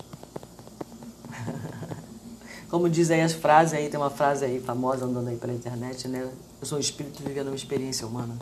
Como 2.70 2.90
diz 2.90 3.12
aí 3.12 3.22
as 3.22 3.34
frases 3.34 3.74
aí, 3.74 3.90
tem 3.90 4.00
uma 4.00 4.10
frase 4.10 4.46
aí 4.46 4.62
famosa 4.62 5.06
andando 5.06 5.28
aí 5.28 5.36
pela 5.36 5.54
internet, 5.54 6.08
né? 6.08 6.32
Eu 6.62 6.66
sou 6.66 6.78
um 6.78 6.82
espírito 6.82 7.22
vivendo 7.22 7.48
uma 7.48 7.56
experiência 7.56 8.08
humana. 8.08 8.38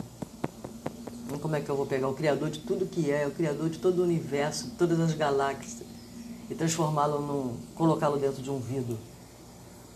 Então, 1.26 1.38
como 1.38 1.56
é 1.56 1.60
que 1.60 1.68
eu 1.68 1.76
vou 1.76 1.86
pegar 1.86 2.08
o 2.08 2.14
Criador 2.14 2.50
de 2.50 2.60
tudo 2.60 2.86
que 2.86 3.10
é, 3.10 3.26
o 3.26 3.32
Criador 3.32 3.68
de 3.68 3.78
todo 3.78 4.00
o 4.00 4.04
universo, 4.04 4.66
de 4.66 4.72
todas 4.72 5.00
as 5.00 5.14
galáxias, 5.14 5.82
e 6.48 6.54
transformá-lo 6.54 7.20
num. 7.20 7.56
colocá-lo 7.74 8.18
dentro 8.18 8.42
de 8.42 8.50
um 8.50 8.60
vidro? 8.60 8.96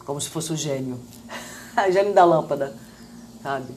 Como 0.05 0.21
se 0.21 0.29
fosse 0.29 0.53
o 0.53 0.57
gênio. 0.57 0.99
o 1.77 1.93
gênio 1.93 2.15
da 2.15 2.25
lâmpada, 2.25 2.75
sabe? 3.43 3.75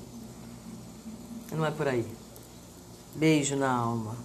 Não 1.51 1.65
é 1.65 1.71
por 1.71 1.87
aí. 1.87 2.05
Beijo 3.15 3.55
na 3.55 3.71
alma. 3.71 4.15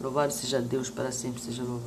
Louvado 0.00 0.32
seja 0.32 0.60
Deus, 0.60 0.90
para 0.90 1.12
sempre 1.12 1.40
seja 1.40 1.62
louvado. 1.62 1.80